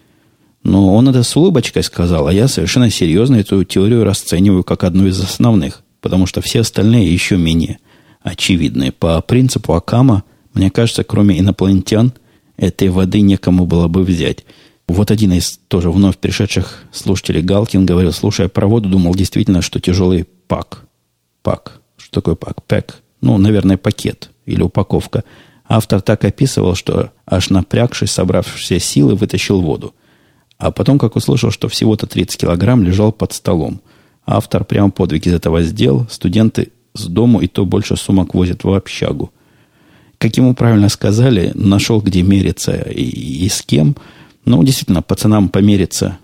Но 0.63 0.95
он 0.95 1.09
это 1.09 1.23
с 1.23 1.37
улыбочкой 1.37 1.83
сказал, 1.83 2.27
а 2.27 2.33
я 2.33 2.47
совершенно 2.47 2.91
серьезно 2.91 3.37
эту 3.37 3.65
теорию 3.65 4.05
расцениваю 4.05 4.63
как 4.63 4.85
одну 4.85 5.07
из 5.07 5.19
основных, 5.19 5.83
потому 6.01 6.27
что 6.27 6.43
все 6.43 6.61
остальные 6.61 7.13
еще 7.13 7.37
менее 7.37 7.79
очевидные. 8.23 8.93
По 8.93 9.21
принципу 9.21 9.75
Акама, 9.75 10.25
мне 10.55 10.71
кажется, 10.71 11.05
кроме 11.05 11.39
инопланетян, 11.39 12.13
этой 12.57 12.89
воды 12.89 13.21
некому 13.21 13.67
было 13.67 13.89
бы 13.89 14.03
взять. 14.03 14.45
Вот 14.87 15.11
один 15.11 15.33
из 15.33 15.59
тоже 15.69 15.91
вновь 15.91 16.19
пришедших 16.19 16.85
слушателей 16.93 17.43
Галкин 17.43 17.87
говорил, 17.87 18.13
слушая 18.13 18.49
про 18.49 18.67
воду, 18.67 18.89
думал 18.89 19.15
действительно, 19.15 19.63
что 19.63 19.81
тяжелый 19.81 20.25
пак. 20.49 20.85
Пак. 21.43 21.81
Что 21.97 22.21
такое 22.21 22.35
пак? 22.35 22.65
Пэк. 22.65 22.97
Ну, 23.21 23.39
наверное, 23.39 23.77
пакет 23.77 24.31
или 24.47 24.63
упаковка. 24.63 25.25
Автор 25.69 26.01
так 26.01 26.25
описывал, 26.25 26.75
что 26.75 27.13
аж 27.25 27.51
напрягшись, 27.51 28.11
собрав 28.11 28.53
все 28.53 28.81
силы, 28.81 29.15
вытащил 29.15 29.61
воду. 29.61 29.95
А 30.59 30.73
потом, 30.73 30.99
как 30.99 31.17
услышал, 31.17 31.51
что 31.51 31.69
всего-то 31.69 32.07
30 32.07 32.41
килограмм 32.41 32.83
лежал 32.83 33.13
под 33.13 33.33
столом. 33.33 33.81
Автор 34.27 34.65
прямо 34.65 34.91
подвиг 34.91 35.27
из 35.27 35.33
этого 35.33 35.63
сделал. 35.63 36.07
Студенты 36.11 36.73
с 36.95 37.07
дому 37.07 37.41
и 37.41 37.47
то 37.47 37.65
больше 37.65 37.97
сумок 37.97 38.35
возят 38.35 38.65
в 38.65 38.73
общагу. 38.73 39.33
Как 40.19 40.37
ему 40.37 40.55
правильно 40.55 40.89
сказали, 40.89 41.53
нашел, 41.55 42.01
где 42.01 42.23
мериться 42.23 42.73
и, 42.73 43.03
и 43.03 43.49
с 43.49 43.63
кем. 43.63 43.97
Ну, 44.45 44.63
действительно, 44.63 45.03
пацанам 45.03 45.49
помериться 45.49 46.19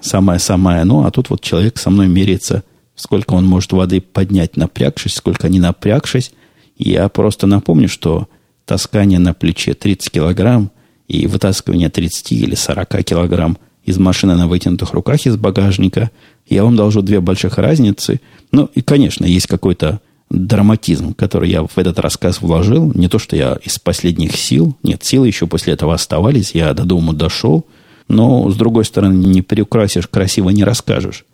самое-самое 0.00 0.82
оно, 0.82 1.04
а 1.04 1.10
тут 1.10 1.30
вот 1.30 1.40
человек 1.40 1.78
со 1.78 1.90
мной 1.90 2.08
меряется, 2.08 2.64
сколько 2.94 3.34
он 3.34 3.46
может 3.46 3.72
воды 3.72 4.00
поднять, 4.00 4.56
напрягшись, 4.56 5.14
сколько 5.14 5.48
не 5.48 5.60
напрягшись. 5.60 6.32
Я 6.76 7.08
просто 7.08 7.46
напомню, 7.46 7.88
что 7.88 8.28
таскание 8.64 9.18
на 9.18 9.34
плече 9.34 9.74
30 9.74 10.10
килограмм 10.10 10.70
и 11.08 11.26
вытаскивание 11.26 11.90
30 11.90 12.32
или 12.32 12.54
40 12.54 13.04
килограмм 13.04 13.58
из 13.84 13.98
машины 13.98 14.36
на 14.36 14.46
вытянутых 14.46 14.92
руках 14.92 15.26
из 15.26 15.36
багажника, 15.36 16.10
я 16.52 16.64
вам 16.64 16.76
должу 16.76 17.02
две 17.02 17.20
больших 17.20 17.58
разницы. 17.58 18.20
Ну, 18.50 18.68
и, 18.74 18.82
конечно, 18.82 19.24
есть 19.24 19.46
какой-то 19.46 20.00
драматизм, 20.30 21.14
который 21.14 21.50
я 21.50 21.62
в 21.62 21.76
этот 21.76 21.98
рассказ 21.98 22.40
вложил. 22.40 22.92
Не 22.94 23.08
то, 23.08 23.18
что 23.18 23.36
я 23.36 23.58
из 23.62 23.78
последних 23.78 24.36
сил. 24.36 24.76
Нет, 24.82 25.04
силы 25.04 25.26
еще 25.26 25.46
после 25.46 25.74
этого 25.74 25.94
оставались. 25.94 26.54
Я 26.54 26.72
до 26.74 26.84
дома 26.84 27.12
дошел. 27.12 27.66
Но, 28.08 28.50
с 28.50 28.56
другой 28.56 28.84
стороны, 28.84 29.14
не 29.14 29.42
приукрасишь, 29.42 30.08
красиво 30.08 30.50
не 30.50 30.64
расскажешь. 30.64 31.24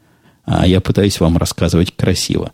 А 0.45 0.67
я 0.67 0.81
пытаюсь 0.81 1.21
вам 1.21 1.37
рассказывать 1.37 1.95
красиво. 1.95 2.53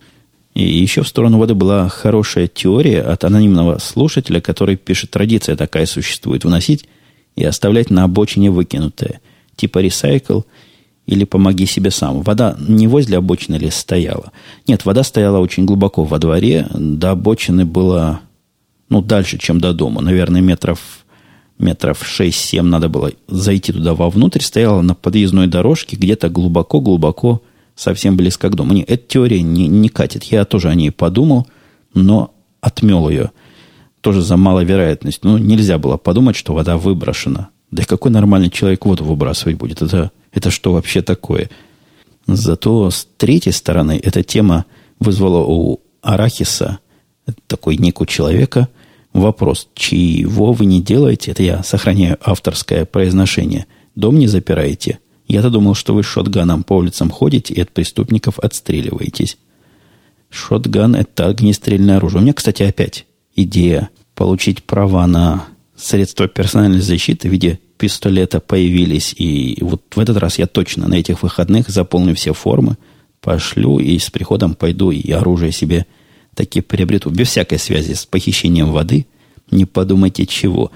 И 0.55 0.63
еще 0.63 1.03
в 1.03 1.09
сторону 1.09 1.39
воды 1.39 1.55
была 1.55 1.89
хорошая 1.89 2.47
теория 2.47 3.03
от 3.03 3.25
анонимного 3.25 3.79
слушателя, 3.79 4.41
который 4.41 4.77
пишет, 4.77 5.11
традиция 5.11 5.57
такая 5.57 5.87
существует, 5.87 6.45
вносить 6.45 6.87
и 7.35 7.45
оставлять 7.45 7.91
на 7.91 8.05
обочине 8.05 8.51
выкинутое. 8.51 9.21
Типа 9.57 9.79
ресайкл 9.79 10.43
или 11.07 11.25
помоги 11.25 11.67
себе 11.67 11.91
сам. 11.91 12.23
Вода 12.23 12.57
не 12.59 12.89
возле 12.89 13.19
обочины 13.19 13.57
ли 13.57 13.71
стояла? 13.71 14.33
Нет, 14.67 14.85
вода 14.85 15.03
стояла 15.03 15.39
очень 15.39 15.65
глубоко 15.65 16.05
во 16.05 16.19
дворе. 16.19 16.67
До 16.73 17.11
обочины 17.11 17.65
было, 17.65 18.21
ну, 18.89 19.03
дальше, 19.03 19.39
чем 19.39 19.61
до 19.61 19.73
дома. 19.73 20.01
Наверное, 20.01 20.41
метров, 20.41 21.05
метров 21.59 22.03
6-7 22.03 22.63
надо 22.63 22.89
было 22.89 23.13
зайти 23.29 23.73
туда 23.73 23.95
вовнутрь. 23.95 24.41
Стояла 24.41 24.81
на 24.81 24.95
подъездной 24.95 25.47
дорожке, 25.47 25.97
где-то 25.97 26.31
глубоко-глубоко, 26.31 27.43
совсем 27.75 28.17
близко 28.17 28.49
к 28.49 28.55
дому. 28.55 28.73
Не, 28.73 28.83
эта 28.83 29.07
теория 29.07 29.43
не, 29.43 29.69
не 29.69 29.91
катит. 29.91 30.25
Я 30.25 30.47
тоже 30.47 30.69
о 30.69 30.75
ней 30.75 30.91
подумал, 30.91 31.47
но 31.93 32.35
отмел 32.63 33.11
ее. 33.11 33.31
Тоже 34.01 34.23
за 34.23 34.37
маловероятность. 34.39 35.23
Ну, 35.23 35.37
нельзя 35.37 35.79
было 35.79 35.99
подумать, 35.99 36.37
что 36.37 36.55
вода 36.55 36.79
выброшена. 36.79 37.49
Да 37.71 37.83
и 37.83 37.87
какой 37.87 38.11
нормальный 38.11 38.51
человек 38.51 38.87
воду 38.87 39.05
выбрасывать 39.05 39.57
будет? 39.57 39.83
Это 39.83 40.13
это 40.35 40.51
что 40.51 40.73
вообще 40.73 41.03
такое? 41.03 41.49
Зато 42.27 42.91
с 42.91 43.07
третьей 43.17 43.53
стороны 43.53 44.01
эта 44.03 44.23
тема 44.23 44.67
вызвала 44.99 45.45
у 45.45 45.81
Арахиса, 46.03 46.81
такой 47.47 47.77
ник 47.77 48.01
у 48.01 48.07
человека, 48.07 48.69
вопрос, 49.13 49.69
чего 49.75 50.53
вы 50.53 50.67
не 50.67 50.83
делаете, 50.83 51.31
это 51.31 51.43
я 51.43 51.63
сохраняю 51.63 52.19
авторское 52.23 52.85
произношение, 52.85 53.67
дом 53.95 54.19
не 54.19 54.27
запираете. 54.27 54.99
Я-то 55.27 55.51
думал, 55.51 55.75
что 55.75 55.95
вы 55.95 56.03
шотганом 56.03 56.65
по 56.65 56.75
улицам 56.75 57.11
ходите 57.11 57.55
и 57.55 57.61
от 57.61 57.71
преступников 57.71 58.39
отстреливаетесь. 58.39 59.39
Шотган– 60.29 60.95
это 60.97 61.27
огнестрельное 61.27 61.97
оружие. 61.97 62.21
У 62.21 62.23
меня, 62.23 62.35
кстати, 62.35 62.63
опять 62.63 63.07
идея 63.35 63.89
получить 64.15 64.65
права 64.65 65.07
на 65.07 65.47
средства 65.77 66.29
персональной 66.29 66.81
защиты 66.81 67.29
в 67.29 67.33
виде 67.33 67.61
пистолета 67.77 68.41
появились. 68.41 69.15
И 69.17 69.59
вот 69.61 69.83
в 69.95 69.99
этот 69.99 70.17
раз 70.17 70.39
я 70.39 70.47
точно 70.47 70.89
на 70.89 70.95
этих 70.95 71.23
выходных 71.23 71.69
заполню 71.69 72.15
все 72.15 72.33
формы, 72.33 72.77
пошлю 73.21 73.79
и 73.79 73.99
с 73.99 74.11
приходом 74.11 74.55
пойду 74.55 74.91
и 74.91 75.11
оружие 75.11 75.53
себе 75.53 75.87
таки 76.35 76.61
приобрету. 76.61 77.11
Без 77.11 77.29
всякой 77.29 77.59
связи 77.59 77.95
с 77.95 78.07
похищением 78.07 78.73
воды. 78.73 79.07
Не 79.51 79.65
подумайте 79.65 80.27
чего. 80.27 80.71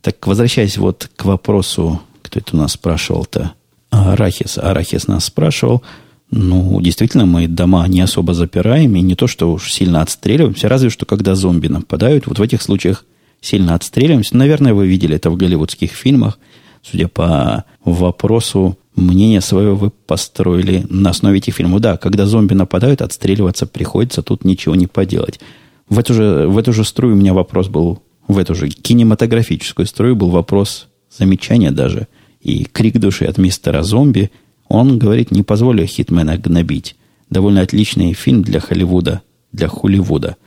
Так, 0.00 0.26
возвращаясь 0.26 0.76
вот 0.76 1.10
к 1.16 1.24
вопросу, 1.24 2.00
кто 2.22 2.40
это 2.40 2.56
у 2.56 2.58
нас 2.58 2.72
спрашивал-то? 2.72 3.52
Арахис. 3.90 4.58
Арахис 4.58 5.06
нас 5.06 5.26
спрашивал. 5.26 5.82
Ну, 6.30 6.80
действительно, 6.80 7.26
мы 7.26 7.46
дома 7.46 7.86
не 7.86 8.00
особо 8.00 8.34
запираем, 8.34 8.96
и 8.96 9.00
не 9.02 9.14
то, 9.14 9.26
что 9.26 9.52
уж 9.52 9.72
сильно 9.72 10.02
отстреливаемся, 10.02 10.68
разве 10.68 10.90
что 10.90 11.06
когда 11.06 11.34
зомби 11.34 11.68
нападают. 11.68 12.26
Вот 12.26 12.38
в 12.38 12.42
этих 12.42 12.60
случаях 12.60 13.04
сильно 13.44 13.74
отстреливаемся. 13.74 14.36
Наверное, 14.36 14.74
вы 14.74 14.86
видели 14.86 15.16
это 15.16 15.30
в 15.30 15.36
голливудских 15.36 15.92
фильмах. 15.92 16.38
Судя 16.82 17.08
по 17.08 17.64
вопросу, 17.84 18.78
мнение 18.96 19.40
свое 19.40 19.74
вы 19.74 19.90
построили 19.90 20.86
на 20.88 21.10
основе 21.10 21.38
этих 21.38 21.54
фильмов. 21.54 21.80
Да, 21.80 21.96
когда 21.96 22.26
зомби 22.26 22.54
нападают, 22.54 23.02
отстреливаться 23.02 23.66
приходится, 23.66 24.22
тут 24.22 24.44
ничего 24.44 24.74
не 24.74 24.86
поделать. 24.86 25.40
В 25.88 25.98
эту 25.98 26.14
же, 26.14 26.46
в 26.48 26.56
эту 26.58 26.72
же 26.72 26.84
струю 26.84 27.14
у 27.14 27.18
меня 27.18 27.34
вопрос 27.34 27.68
был, 27.68 28.02
в 28.26 28.38
эту 28.38 28.54
же 28.54 28.68
кинематографическую 28.68 29.86
струю 29.86 30.16
был 30.16 30.30
вопрос, 30.30 30.88
замечание 31.10 31.70
даже, 31.70 32.08
и 32.40 32.64
крик 32.64 32.98
души 32.98 33.26
от 33.26 33.38
мистера 33.38 33.82
зомби. 33.82 34.30
Он 34.68 34.98
говорит, 34.98 35.30
не 35.30 35.42
позволю 35.42 35.86
Хитмена 35.86 36.38
гнобить. 36.38 36.96
Довольно 37.28 37.60
отличный 37.60 38.14
фильм 38.14 38.42
для 38.42 38.60
Холливуда, 38.60 39.22
для 39.52 39.68
Холливуда– 39.68 40.36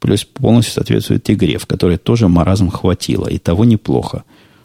Плюс 0.00 0.24
полностью 0.24 0.74
соответствует 0.74 1.28
игре, 1.30 1.58
в 1.58 1.66
которой 1.66 1.96
тоже 1.96 2.28
маразм 2.28 2.70
хватило. 2.70 3.26
И 3.26 3.38
того 3.38 3.64
неплохо. 3.64 4.24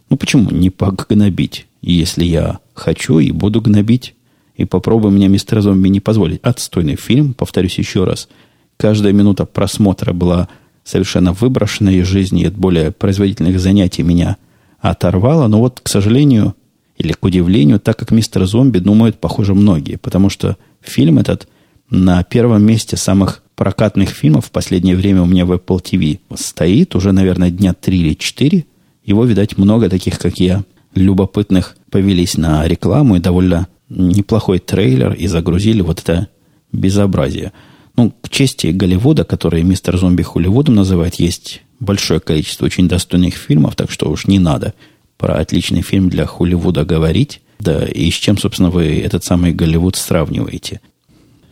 Ну 0.10 0.18
почему 0.18 0.52
не 0.52 0.70
погнобить? 0.70 1.66
Если 1.82 2.24
я 2.24 2.60
хочу 2.74 3.20
и 3.20 3.32
буду 3.32 3.62
гнобить, 3.62 4.16
и 4.56 4.66
попробую 4.66 5.12
мне 5.12 5.28
мистер 5.28 5.62
зомби 5.62 5.90
не 5.90 6.00
позволить. 6.00 6.40
Отстойный 6.44 6.96
фильм, 6.96 7.34
повторюсь 7.34 7.78
еще 7.78 8.04
раз. 8.04 8.30
Каждая 8.78 9.14
минута 9.14 9.46
просмотра 9.46 10.14
была 10.14 10.48
совершенно 10.84 11.34
выброшена 11.34 11.92
из 11.92 12.06
жизни, 12.06 12.46
от 12.46 12.56
более 12.56 12.92
производительных 12.92 13.60
занятий 13.60 14.04
меня 14.04 14.38
оторвала. 14.80 15.48
Но 15.48 15.60
вот, 15.60 15.80
к 15.82 15.90
сожалению, 15.90 16.56
или 16.98 17.14
к 17.14 17.24
удивлению, 17.24 17.80
так 17.80 17.98
как 17.98 18.12
мистер 18.12 18.46
зомби 18.46 18.80
думают, 18.80 19.20
похоже, 19.20 19.54
многие. 19.56 19.98
Потому 19.98 20.30
что 20.30 20.58
фильм 20.82 21.18
этот 21.18 21.48
на 21.90 22.24
первом 22.24 22.64
месте 22.64 22.98
самых 22.98 23.43
прокатных 23.56 24.10
фильмов 24.10 24.48
в 24.48 24.52
последнее 24.52 24.96
время 24.96 25.22
у 25.22 25.26
меня 25.26 25.46
в 25.46 25.52
Apple 25.52 25.82
TV 25.82 26.20
стоит 26.36 26.96
уже, 26.96 27.12
наверное, 27.12 27.52
дня 27.52 27.74
три 27.74 28.00
или 28.00 28.14
четыре. 28.14 28.66
Его, 29.06 29.26
видать, 29.26 29.58
много 29.58 29.90
таких, 29.90 30.18
как 30.18 30.40
я, 30.40 30.64
любопытных 30.96 31.76
повелись 31.90 32.38
на 32.38 32.68
рекламу 32.68 33.16
и 33.16 33.20
довольно 33.20 33.68
неплохой 33.90 34.60
трейлер 34.60 35.14
и 35.14 35.28
загрузили 35.28 35.82
вот 35.82 36.00
это 36.00 36.28
безобразие. 36.72 37.52
Ну, 37.96 38.12
к 38.22 38.30
чести 38.30 38.68
Голливуда, 38.68 39.24
который 39.24 39.62
мистер 39.64 39.98
Зомби 39.98 40.24
Холливудом 40.24 40.76
называет, 40.76 41.16
есть 41.16 41.62
большое 41.80 42.20
количество 42.20 42.66
очень 42.66 42.88
достойных 42.88 43.36
фильмов, 43.36 43.76
так 43.76 43.92
что 43.92 44.10
уж 44.10 44.26
не 44.26 44.40
надо 44.40 44.74
про 45.18 45.36
отличный 45.36 45.82
фильм 45.82 46.10
для 46.10 46.26
Холливуда 46.26 46.86
говорить. 46.86 47.42
Да, 47.60 47.86
и 47.86 48.10
с 48.10 48.16
чем, 48.16 48.38
собственно, 48.38 48.72
вы 48.72 49.00
этот 49.00 49.24
самый 49.24 49.54
Голливуд 49.54 49.96
сравниваете? 49.96 50.82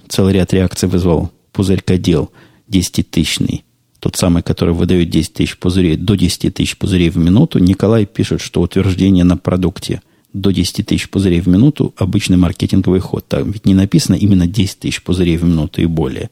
Целый 0.09 0.33
ряд 0.33 0.51
реакций 0.51 0.89
вызвал 0.89 1.31
пузырькодел 1.51 2.31
10-тысячный, 2.69 3.63
тот 4.01 4.15
самый, 4.15 4.41
который 4.41 4.73
выдает 4.73 5.11
10 5.11 5.33
тысяч 5.33 5.57
пузырей, 5.57 5.95
до 5.95 6.15
10 6.15 6.53
тысяч 6.53 6.75
пузырей 6.75 7.09
в 7.09 7.17
минуту, 7.17 7.59
Николай 7.59 8.07
пишет, 8.07 8.41
что 8.41 8.61
утверждение 8.61 9.23
на 9.23 9.37
продукте 9.37 10.01
до 10.33 10.49
10 10.49 10.87
тысяч 10.87 11.07
пузырей 11.07 11.39
в 11.39 11.47
минуту– 11.47 11.93
обычный 11.97 12.37
маркетинговый 12.37 12.99
ход. 12.99 13.27
Там 13.27 13.51
ведь 13.51 13.65
не 13.67 13.75
написано 13.75 14.15
именно 14.15 14.47
10 14.47 14.79
тысяч 14.79 15.03
пузырей 15.03 15.37
в 15.37 15.43
минуту 15.43 15.81
и 15.83 15.85
более. 15.85 16.31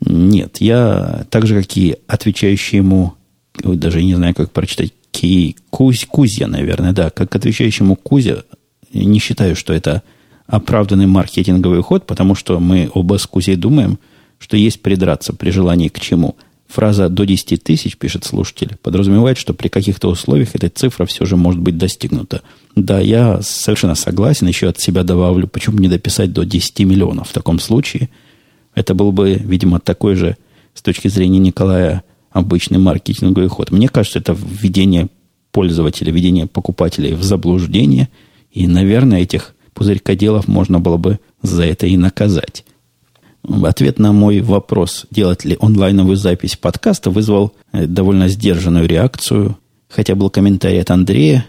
Нет, 0.00 0.56
я 0.60 1.26
так 1.28 1.46
же, 1.46 1.60
как 1.60 1.76
и 1.76 1.96
отвечающий 2.06 2.78
ему, 2.78 3.12
даже 3.62 4.02
не 4.02 4.14
знаю, 4.14 4.34
как 4.34 4.50
прочитать, 4.50 4.94
Ки, 5.10 5.56
Кузь, 5.68 6.06
Кузя, 6.06 6.46
наверное, 6.46 6.92
да, 6.92 7.10
как 7.10 7.36
отвечающему 7.36 7.96
Кузя, 7.96 8.44
не 8.94 9.18
считаю, 9.18 9.54
что 9.54 9.74
это 9.74 10.02
оправданный 10.46 11.06
маркетинговый 11.06 11.82
ход, 11.82 12.06
потому 12.06 12.34
что 12.34 12.58
мы 12.58 12.90
оба 12.94 13.18
с 13.18 13.26
Кузей 13.26 13.56
думаем– 13.56 13.98
что 14.42 14.56
есть 14.56 14.82
придраться 14.82 15.32
при 15.32 15.50
желании 15.50 15.86
к 15.86 16.00
чему. 16.00 16.34
Фраза 16.66 17.08
«до 17.08 17.24
10 17.24 17.62
тысяч», 17.62 17.96
пишет 17.96 18.24
слушатель, 18.24 18.76
подразумевает, 18.82 19.38
что 19.38 19.54
при 19.54 19.68
каких-то 19.68 20.08
условиях 20.08 20.54
эта 20.54 20.68
цифра 20.68 21.06
все 21.06 21.24
же 21.24 21.36
может 21.36 21.60
быть 21.60 21.78
достигнута. 21.78 22.42
Да, 22.74 22.98
я 22.98 23.40
совершенно 23.42 23.94
согласен, 23.94 24.48
еще 24.48 24.68
от 24.68 24.80
себя 24.80 25.04
добавлю, 25.04 25.46
почему 25.46 25.78
не 25.78 25.86
дописать 25.86 26.32
до 26.32 26.44
10 26.44 26.80
миллионов 26.80 27.28
в 27.28 27.32
таком 27.32 27.60
случае. 27.60 28.08
Это 28.74 28.94
был 28.94 29.12
бы, 29.12 29.34
видимо, 29.34 29.78
такой 29.78 30.16
же, 30.16 30.36
с 30.74 30.82
точки 30.82 31.06
зрения 31.06 31.38
Николая, 31.38 32.02
обычный 32.32 32.78
маркетинговый 32.78 33.48
ход. 33.48 33.70
Мне 33.70 33.88
кажется, 33.88 34.18
это 34.18 34.34
введение 34.36 35.08
пользователя, 35.52 36.10
введение 36.10 36.46
покупателей 36.48 37.12
в 37.12 37.22
заблуждение, 37.22 38.08
и, 38.50 38.66
наверное, 38.66 39.20
этих 39.20 39.54
пузырькоделов 39.74 40.48
можно 40.48 40.80
было 40.80 40.96
бы 40.96 41.20
за 41.42 41.64
это 41.64 41.86
и 41.86 41.96
наказать. 41.96 42.64
Ответ 43.48 43.98
на 43.98 44.12
мой 44.12 44.40
вопрос, 44.40 45.06
делать 45.10 45.44
ли 45.44 45.56
онлайновую 45.60 46.16
запись 46.16 46.56
подкаста, 46.56 47.10
вызвал 47.10 47.54
э, 47.72 47.86
довольно 47.86 48.28
сдержанную 48.28 48.86
реакцию. 48.86 49.58
Хотя 49.88 50.14
был 50.14 50.30
комментарий 50.30 50.80
от 50.80 50.90
Андрея, 50.90 51.46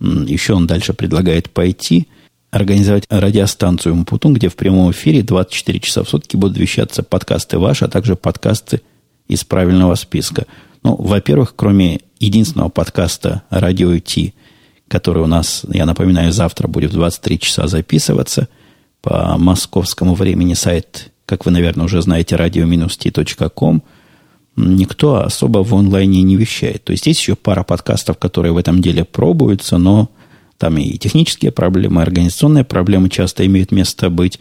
еще 0.00 0.54
он 0.54 0.66
дальше 0.66 0.92
предлагает 0.92 1.50
пойти, 1.50 2.08
организовать 2.50 3.04
радиостанцию 3.08 3.94
Умпутун, 3.94 4.34
где 4.34 4.48
в 4.48 4.56
прямом 4.56 4.90
эфире 4.90 5.22
24 5.22 5.80
часа 5.80 6.02
в 6.02 6.08
сутки 6.08 6.36
будут 6.36 6.58
вещаться 6.58 7.02
подкасты 7.02 7.58
ваши, 7.58 7.84
а 7.84 7.88
также 7.88 8.16
подкасты 8.16 8.82
из 9.28 9.44
правильного 9.44 9.94
списка. 9.94 10.46
Ну, 10.82 10.96
во-первых, 10.96 11.54
кроме 11.56 12.00
единственного 12.18 12.68
подкаста 12.68 13.42
«Радио 13.50 13.98
Ти», 13.98 14.34
который 14.88 15.22
у 15.22 15.26
нас, 15.26 15.64
я 15.68 15.84
напоминаю, 15.84 16.32
завтра 16.32 16.68
будет 16.68 16.92
в 16.92 16.94
23 16.94 17.38
часа 17.38 17.66
записываться 17.66 18.48
по 19.02 19.36
московскому 19.38 20.14
времени 20.14 20.54
сайт, 20.54 21.12
как 21.26 21.44
вы, 21.44 21.50
наверное, 21.50 21.84
уже 21.84 22.00
знаете, 22.00 22.36
radio-t.com, 22.36 23.82
никто 24.56 25.16
особо 25.16 25.62
в 25.62 25.74
онлайне 25.74 26.22
не 26.22 26.36
вещает. 26.36 26.84
То 26.84 26.92
есть 26.92 27.06
есть 27.06 27.20
еще 27.20 27.34
пара 27.34 27.62
подкастов, 27.62 28.18
которые 28.18 28.52
в 28.52 28.56
этом 28.56 28.80
деле 28.80 29.04
пробуются, 29.04 29.76
но 29.78 30.10
там 30.56 30.78
и 30.78 30.96
технические 30.96 31.52
проблемы, 31.52 32.00
и 32.00 32.04
организационные 32.04 32.64
проблемы 32.64 33.10
часто 33.10 33.44
имеют 33.46 33.72
место 33.72 34.08
быть. 34.08 34.40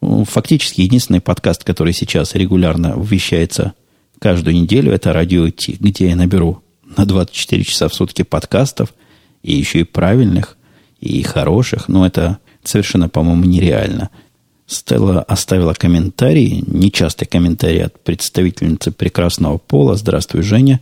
Фактически 0.00 0.80
единственный 0.80 1.20
подкаст, 1.20 1.64
который 1.64 1.92
сейчас 1.92 2.34
регулярно 2.34 2.94
вещается 2.96 3.74
каждую 4.18 4.54
неделю, 4.54 4.92
это 4.92 5.12
«Радио 5.12 5.50
Ти», 5.50 5.76
где 5.78 6.08
я 6.08 6.16
наберу 6.16 6.62
на 6.96 7.04
24 7.04 7.64
часа 7.64 7.88
в 7.88 7.94
сутки 7.94 8.22
подкастов, 8.22 8.94
и 9.42 9.52
еще 9.52 9.80
и 9.80 9.84
правильных, 9.84 10.56
и 11.00 11.22
хороших, 11.22 11.88
но 11.88 12.06
это 12.06 12.38
совершенно, 12.62 13.08
по-моему, 13.08 13.44
нереально. 13.44 14.10
Стелла 14.72 15.22
оставила 15.22 15.74
комментарий, 15.74 16.64
нечастый 16.66 17.28
комментарий 17.28 17.84
от 17.84 18.02
представительницы 18.02 18.90
прекрасного 18.90 19.58
пола. 19.58 19.96
Здравствуй, 19.96 20.42
Женя. 20.42 20.80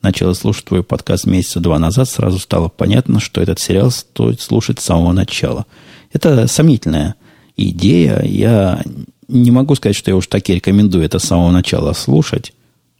Начала 0.00 0.34
слушать 0.34 0.64
твой 0.64 0.82
подкаст 0.82 1.26
месяца 1.26 1.60
два 1.60 1.78
назад, 1.78 2.08
сразу 2.08 2.38
стало 2.38 2.68
понятно, 2.68 3.20
что 3.20 3.40
этот 3.40 3.60
сериал 3.60 3.90
стоит 3.90 4.40
слушать 4.40 4.80
с 4.80 4.84
самого 4.84 5.12
начала. 5.12 5.66
Это 6.12 6.46
сомнительная 6.48 7.14
идея. 7.56 8.20
Я 8.24 8.82
не 9.28 9.50
могу 9.50 9.74
сказать, 9.74 9.96
что 9.96 10.10
я 10.10 10.16
уж 10.16 10.26
таки 10.26 10.54
рекомендую 10.54 11.04
это 11.04 11.18
с 11.18 11.24
самого 11.24 11.50
начала 11.50 11.92
слушать. 11.92 12.52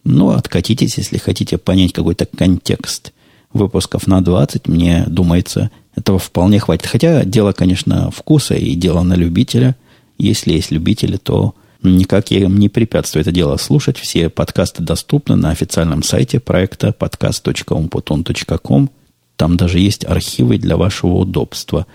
Но 0.04 0.30
откатитесь, 0.30 0.98
если 0.98 1.18
хотите 1.18 1.58
понять 1.58 1.92
какой-то 1.92 2.26
контекст 2.26 3.12
выпусков 3.52 4.06
на 4.06 4.22
20, 4.22 4.66
мне 4.68 5.04
думается, 5.06 5.70
этого 5.94 6.18
вполне 6.18 6.58
хватит. 6.58 6.86
Хотя 6.86 7.24
дело, 7.24 7.52
конечно, 7.52 8.10
вкуса 8.10 8.54
и 8.54 8.74
дело 8.74 9.02
на 9.02 9.14
любителя. 9.14 9.76
Если 10.22 10.52
есть 10.52 10.70
любители, 10.70 11.16
то 11.16 11.56
никак 11.82 12.30
я 12.30 12.42
им 12.42 12.56
не 12.56 12.68
препятствую 12.68 13.22
это 13.22 13.32
дело 13.32 13.56
слушать. 13.56 13.98
Все 13.98 14.28
подкасты 14.28 14.80
доступны 14.80 15.34
на 15.34 15.50
официальном 15.50 16.04
сайте 16.04 16.38
проекта 16.38 16.94
podcast.umputun.com. 16.96 18.90
Там 19.34 19.56
даже 19.56 19.80
есть 19.80 20.04
архивы 20.04 20.58
для 20.58 20.76
вашего 20.76 21.14
удобства. 21.14 21.88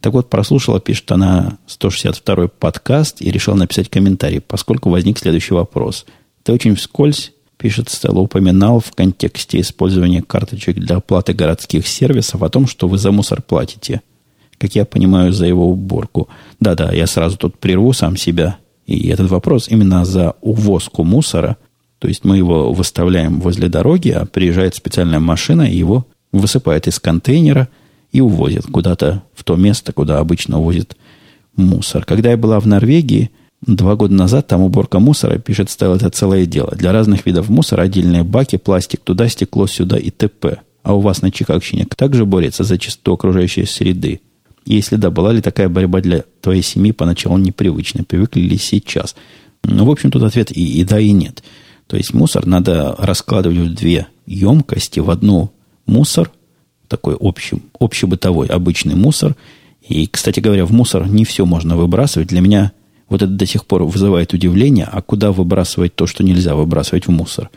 Так 0.00 0.14
вот, 0.14 0.30
прослушала, 0.30 0.80
пишет 0.80 1.12
она 1.12 1.58
162-й 1.68 2.48
подкаст 2.48 3.20
и 3.20 3.30
решила 3.30 3.54
написать 3.54 3.90
комментарий, 3.90 4.40
поскольку 4.40 4.88
возник 4.88 5.18
следующий 5.18 5.52
вопрос. 5.52 6.06
Ты 6.42 6.52
очень 6.52 6.76
вскользь 6.76 7.32
пишет 7.58 7.90
Стелла, 7.90 8.20
упоминал 8.20 8.80
в 8.80 8.92
контексте 8.92 9.60
использования 9.60 10.22
карточек 10.22 10.76
для 10.76 10.96
оплаты 10.96 11.34
городских 11.34 11.86
сервисов 11.86 12.42
о 12.42 12.48
том, 12.48 12.66
что 12.66 12.88
вы 12.88 12.96
за 12.96 13.12
мусор 13.12 13.42
платите. 13.42 14.00
Как 14.58 14.74
я 14.74 14.84
понимаю, 14.84 15.32
за 15.32 15.46
его 15.46 15.68
уборку. 15.68 16.28
Да-да, 16.60 16.92
я 16.92 17.06
сразу 17.06 17.36
тут 17.36 17.58
прерву 17.58 17.92
сам 17.92 18.16
себя. 18.16 18.58
И 18.86 19.08
этот 19.08 19.30
вопрос 19.30 19.68
именно 19.68 20.04
за 20.04 20.34
увозку 20.40 21.04
мусора. 21.04 21.56
То 21.98 22.08
есть 22.08 22.24
мы 22.24 22.36
его 22.36 22.72
выставляем 22.72 23.40
возле 23.40 23.68
дороги, 23.68 24.10
а 24.10 24.26
приезжает 24.26 24.74
специальная 24.74 25.20
машина 25.20 25.62
и 25.62 25.76
его 25.76 26.06
высыпает 26.32 26.86
из 26.88 26.98
контейнера 26.98 27.68
и 28.12 28.20
увозит 28.20 28.66
куда-то 28.66 29.22
в 29.34 29.44
то 29.44 29.56
место, 29.56 29.92
куда 29.92 30.18
обычно 30.18 30.58
увозит 30.58 30.96
мусор. 31.56 32.04
Когда 32.04 32.30
я 32.30 32.36
была 32.36 32.60
в 32.60 32.66
Норвегии– 32.66 33.30
Два 33.66 33.96
года 33.96 34.14
назад 34.14 34.46
там 34.46 34.60
уборка 34.60 34.98
мусора, 34.98 35.38
пишет 35.38 35.70
Стелл, 35.70 35.94
это 35.94 36.10
целое 36.10 36.44
дело. 36.44 36.72
Для 36.76 36.92
разных 36.92 37.24
видов 37.24 37.48
мусора 37.48 37.82
отдельные 37.82 38.22
баки, 38.22 38.56
пластик 38.56 39.00
туда, 39.00 39.28
стекло 39.28 39.66
сюда 39.66 39.96
и 39.96 40.10
т.п. 40.10 40.58
А 40.82 40.94
у 40.94 41.00
вас 41.00 41.22
на 41.22 41.30
Чикагщине 41.30 41.86
также 41.96 42.26
борется 42.26 42.62
за 42.62 42.76
чистоту 42.76 43.14
окружающей 43.14 43.64
среды? 43.64 44.20
Если 44.64 44.96
да, 44.96 45.10
была 45.10 45.32
ли 45.32 45.42
такая 45.42 45.68
борьба 45.68 46.00
для 46.00 46.24
твоей 46.40 46.62
семьи 46.62 46.92
поначалу 46.92 47.36
непривычной? 47.36 48.04
Привыкли 48.04 48.40
ли 48.40 48.56
сейчас? 48.56 49.14
Ну, 49.62 49.84
в 49.84 49.90
общем, 49.90 50.10
тут 50.10 50.22
ответ 50.22 50.50
и, 50.50 50.80
и 50.80 50.84
да, 50.84 50.98
и 50.98 51.10
нет. 51.10 51.42
То 51.86 51.96
есть 51.96 52.14
мусор 52.14 52.46
надо 52.46 52.94
раскладывать 52.98 53.58
в 53.58 53.74
две 53.74 54.06
емкости. 54.26 55.00
В 55.00 55.10
одну 55.10 55.52
мусор, 55.86 56.30
такой 56.88 57.14
общий, 57.14 57.62
общебытовой, 57.78 58.46
обычный 58.48 58.94
мусор. 58.94 59.36
И, 59.86 60.06
кстати 60.06 60.40
говоря, 60.40 60.64
в 60.64 60.72
мусор 60.72 61.06
не 61.06 61.24
все 61.24 61.44
можно 61.44 61.76
выбрасывать. 61.76 62.28
Для 62.28 62.40
меня 62.40 62.72
вот 63.08 63.22
это 63.22 63.30
до 63.30 63.46
сих 63.46 63.66
пор 63.66 63.84
вызывает 63.84 64.32
удивление, 64.32 64.88
а 64.90 65.02
куда 65.02 65.30
выбрасывать 65.30 65.94
то, 65.94 66.06
что 66.06 66.24
нельзя 66.24 66.54
выбрасывать 66.54 67.06
в 67.06 67.10
мусор? 67.10 67.50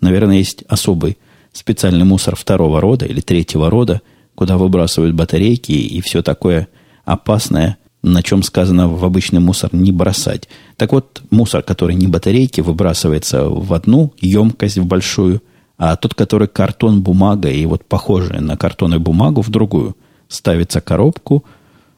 Наверное, 0.00 0.38
есть 0.38 0.62
особый 0.68 1.18
специальный 1.52 2.04
мусор 2.04 2.36
второго 2.36 2.80
рода 2.80 3.04
или 3.04 3.20
третьего 3.20 3.68
рода, 3.68 4.00
куда 4.34 4.56
выбрасывают 4.56 5.14
батарейки 5.14 5.72
и 5.72 6.00
все 6.00 6.22
такое 6.22 6.68
опасное, 7.04 7.78
на 8.02 8.22
чем 8.22 8.42
сказано 8.42 8.88
в 8.88 9.04
обычный 9.04 9.40
мусор 9.40 9.70
не 9.72 9.92
бросать. 9.92 10.48
Так 10.76 10.92
вот, 10.92 11.22
мусор, 11.30 11.62
который 11.62 11.94
не 11.94 12.08
батарейки, 12.08 12.60
выбрасывается 12.60 13.44
в 13.48 13.72
одну 13.72 14.12
емкость, 14.20 14.78
в 14.78 14.86
большую, 14.86 15.42
а 15.78 15.96
тот, 15.96 16.14
который 16.14 16.48
картон, 16.48 17.02
бумага 17.02 17.48
и 17.48 17.64
вот 17.66 17.84
похожий 17.84 18.40
на 18.40 18.56
картон 18.56 18.94
и 18.94 18.98
бумагу 18.98 19.42
в 19.42 19.50
другую, 19.50 19.96
ставится 20.28 20.80
коробку. 20.80 21.44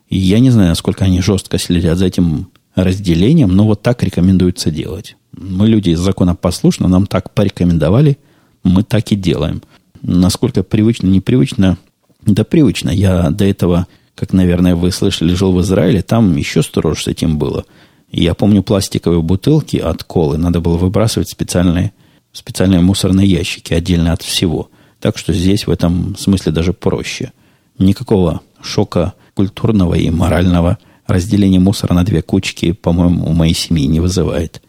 И 0.08 0.18
я 0.18 0.38
не 0.38 0.50
знаю, 0.50 0.70
насколько 0.70 1.04
они 1.04 1.20
жестко 1.20 1.58
следят 1.58 1.98
за 1.98 2.06
этим 2.06 2.48
разделением, 2.74 3.50
но 3.50 3.64
вот 3.64 3.82
так 3.82 4.02
рекомендуется 4.02 4.70
делать. 4.70 5.16
Мы 5.32 5.68
люди 5.68 5.94
законопослушны, 5.94 6.88
нам 6.88 7.06
так 7.06 7.32
порекомендовали, 7.32 8.18
мы 8.62 8.82
так 8.82 9.10
и 9.12 9.16
делаем. 9.16 9.62
Насколько 10.02 10.62
привычно, 10.62 11.06
непривычно, 11.06 11.78
да 12.26 12.44
привычно. 12.44 12.90
Я 12.90 13.30
до 13.30 13.44
этого, 13.44 13.86
как, 14.14 14.32
наверное, 14.32 14.76
вы 14.76 14.90
слышали, 14.90 15.34
жил 15.34 15.52
в 15.52 15.60
Израиле, 15.60 16.02
там 16.02 16.36
еще 16.36 16.62
строже 16.62 17.02
с 17.02 17.06
этим 17.08 17.38
было. 17.38 17.64
Я 18.10 18.34
помню 18.34 18.62
пластиковые 18.62 19.22
бутылки 19.22 19.76
от 19.76 20.04
колы, 20.04 20.38
надо 20.38 20.60
было 20.60 20.76
выбрасывать 20.76 21.28
специальные, 21.28 21.92
специальные 22.32 22.80
мусорные 22.80 23.28
ящики 23.28 23.74
отдельно 23.74 24.12
от 24.12 24.22
всего. 24.22 24.70
Так 25.00 25.18
что 25.18 25.32
здесь 25.32 25.66
в 25.66 25.70
этом 25.70 26.16
смысле 26.16 26.52
даже 26.52 26.72
проще. 26.72 27.32
Никакого 27.78 28.40
шока 28.62 29.14
культурного 29.34 29.94
и 29.94 30.10
морального– 30.10 30.78
разделение 31.06 31.60
мусора 31.60 31.94
на 31.94 32.04
две 32.04 32.22
кучки, 32.22 32.72
по-моему, 32.72 33.26
у 33.26 33.32
моей 33.32 33.54
семьи 33.54 33.86
не 33.86 34.00
вызывает. 34.00 34.62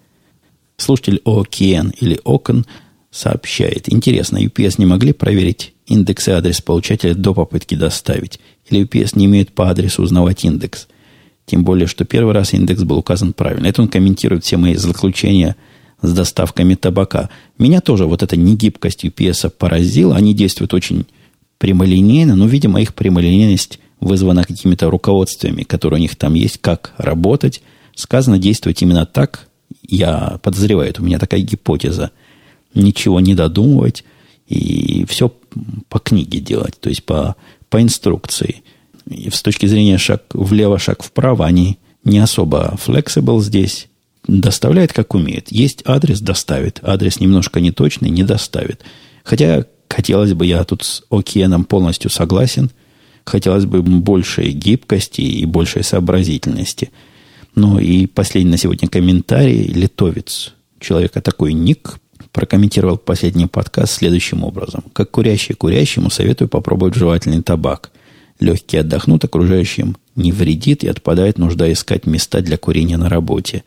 Слушатель 0.78 1.22
ОКН 1.24 1.90
или 2.00 2.20
ОКН 2.24 2.66
сообщает. 3.16 3.92
Интересно, 3.92 4.38
UPS 4.44 4.76
не 4.78 4.86
могли 4.86 5.14
проверить 5.14 5.74
индекс 5.88 6.28
и 6.28 6.32
адрес 6.32 6.60
получателя 6.60 7.16
до 7.16 7.34
попытки 7.34 7.76
доставить? 7.76 8.40
Или 8.70 8.86
UPS 8.86 9.12
не 9.16 9.26
имеет 9.26 9.54
по 9.54 9.70
адресу 9.70 10.04
узнавать 10.04 10.44
индекс? 10.44 10.88
Тем 11.46 11.64
более, 11.64 11.88
что 11.88 12.04
первый 12.04 12.34
раз 12.34 12.54
индекс 12.54 12.84
был 12.84 12.98
указан 12.98 13.32
правильно. 13.32 13.68
Это 13.68 13.82
он 13.82 13.88
комментирует 13.88 14.44
все 14.44 14.58
мои 14.58 14.76
злоключения 14.76 15.56
с 16.02 16.12
доставками 16.12 16.76
табака. 16.76 17.30
Меня 17.58 17.80
тоже 17.80 18.06
вот 18.06 18.22
эта 18.22 18.36
негибкость 18.36 19.06
UPS 19.06 19.50
поразила. 19.50 20.16
Они 20.16 20.34
действуют 20.34 20.74
очень 20.74 21.06
прямолинейно, 21.58 22.36
но, 22.36 22.48
видимо, 22.48 22.82
их 22.82 22.94
прямолинейность 22.94 23.80
вызвана 24.02 24.44
какими-то 24.44 24.90
руководствами, 24.90 25.64
которые 25.64 26.00
у 26.00 26.02
них 26.02 26.18
там 26.18 26.34
есть, 26.34 26.58
как 26.60 26.94
работать. 26.98 27.62
Сказано 27.96 28.40
действовать 28.40 28.82
именно 28.82 29.06
так. 29.06 29.48
Я 29.82 30.40
подозреваю, 30.44 30.90
это 30.90 31.02
у 31.02 31.06
меня 31.06 31.18
такая 31.18 31.40
гипотеза. 31.40 32.12
Ничего 32.76 33.20
не 33.20 33.34
додумывать 33.34 34.04
и 34.48 35.06
все 35.08 35.34
по 35.90 36.00
книге 36.00 36.40
делать, 36.40 36.76
то 36.80 36.90
есть 36.90 37.04
по, 37.04 37.36
по 37.70 37.82
инструкции. 37.82 38.64
И 39.10 39.30
с 39.30 39.42
точки 39.42 39.66
зрения 39.66 39.98
шаг 39.98 40.24
влево, 40.34 40.78
шаг 40.78 41.02
вправо, 41.02 41.46
они 41.46 41.80
не 42.04 42.20
особо 42.20 42.78
flexible 42.86 43.42
здесь. 43.42 43.88
Доставляет, 44.28 44.94
как 44.94 45.14
умеет. 45.16 45.52
Есть 45.52 45.82
адрес, 45.86 46.20
доставит. 46.20 46.80
Адрес 46.84 47.20
немножко 47.20 47.60
неточный, 47.60 48.10
не 48.10 48.24
доставит. 48.24 48.82
Хотя, 49.24 49.66
хотелось 49.90 50.34
бы, 50.34 50.46
я 50.46 50.64
тут 50.64 50.84
с 50.84 51.04
Океаном 51.10 51.64
полностью 51.64 52.12
согласен– 52.12 52.70
хотелось 53.26 53.66
бы 53.66 53.82
большей 53.82 54.52
гибкости 54.52 55.22
и 55.22 55.46
большей 55.46 55.84
сообразительности. 55.84 56.92
Ну 57.56 57.80
и 57.80 58.06
последний 58.06 58.52
на 58.52 58.58
сегодня 58.58 58.88
комментарий. 58.88 59.64
Литовец, 59.64 60.54
человека 60.80 61.22
такой 61.22 61.54
ник, 61.54 62.00
прокомментировал 62.36 62.98
последний 62.98 63.48
подкаст 63.48 63.94
следующим 63.94 64.44
образом. 64.44 64.84
Как 64.92 65.10
курящий 65.10 65.56
курящему 65.56 66.10
советую 66.10 66.50
попробовать 66.50 66.94
жевательный 66.94 67.42
табак. 67.42 67.92
Легкие 68.42 68.82
отдохнут, 68.82 69.24
окружающим 69.24 69.96
не 70.18 70.34
вредит 70.34 70.84
и 70.84 70.90
отпадает 70.90 71.38
нужда 71.38 71.72
искать 71.72 72.06
места 72.06 72.42
для 72.42 72.58
курения 72.58 72.98
на 72.98 73.08
работе. 73.08 73.64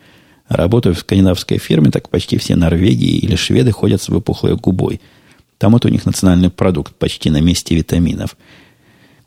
Работаю 0.50 0.94
в 0.94 0.98
скандинавской 0.98 1.56
фирме, 1.56 1.90
так 1.90 2.10
почти 2.10 2.36
все 2.36 2.56
Норвегии 2.56 3.16
или 3.16 3.36
шведы 3.36 3.72
ходят 3.72 4.02
с 4.02 4.10
выпухлой 4.10 4.56
губой. 4.56 5.00
Там 5.56 5.74
это 5.74 5.88
у 5.88 5.90
них 5.90 6.04
национальный 6.04 6.50
продукт, 6.50 6.94
почти 6.94 7.30
на 7.30 7.40
месте 7.40 7.74
витаминов. 7.74 8.36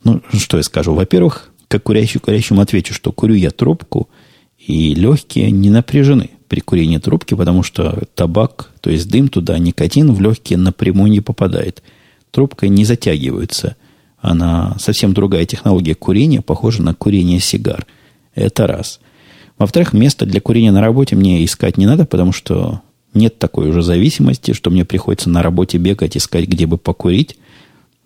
Ну, 0.04 0.22
что 0.38 0.58
я 0.58 0.64
скажу? 0.64 0.94
Во-первых, 0.94 1.52
как 1.68 1.82
курящий 1.82 2.20
курящему 2.20 2.62
отвечу, 2.62 2.94
что 2.94 3.12
курю 3.12 3.34
я 3.34 3.50
трубку, 3.50 4.08
и 4.60 4.94
легкие 4.94 5.50
не 5.50 5.72
напряжены 5.72 6.30
при 6.52 6.60
курении 6.60 6.98
трубки, 6.98 7.34
потому 7.34 7.64
что 7.64 8.04
табак, 8.14 8.72
то 8.82 8.90
есть 8.90 9.08
дым 9.08 9.30
туда, 9.30 9.58
никотин 9.58 10.12
в 10.12 10.20
легкие 10.20 10.60
напрямую 10.60 11.10
не 11.10 11.22
попадает. 11.22 11.82
Трубка 12.30 12.68
не 12.68 12.84
затягивается. 12.84 13.78
Она 14.20 14.76
совсем 14.78 15.14
другая 15.14 15.46
технология 15.46 15.96
курения, 15.96 16.42
похожа 16.42 16.82
на 16.82 16.94
курение 16.94 17.40
сигар. 17.40 17.88
Это 18.36 18.68
раз. 18.68 19.00
Во-вторых, 19.58 19.94
место 19.94 20.26
для 20.26 20.42
курения 20.42 20.74
на 20.74 20.82
работе 20.82 21.16
мне 21.16 21.46
искать 21.46 21.78
не 21.78 21.86
надо, 21.86 22.06
потому 22.06 22.34
что 22.34 22.82
нет 23.14 23.40
такой 23.40 23.70
уже 23.70 23.82
зависимости, 23.82 24.52
что 24.52 24.72
мне 24.72 24.84
приходится 24.84 25.30
на 25.30 25.42
работе 25.42 25.78
бегать, 25.78 26.18
искать, 26.18 26.50
где 26.50 26.66
бы 26.66 26.78
покурить. 26.78 27.38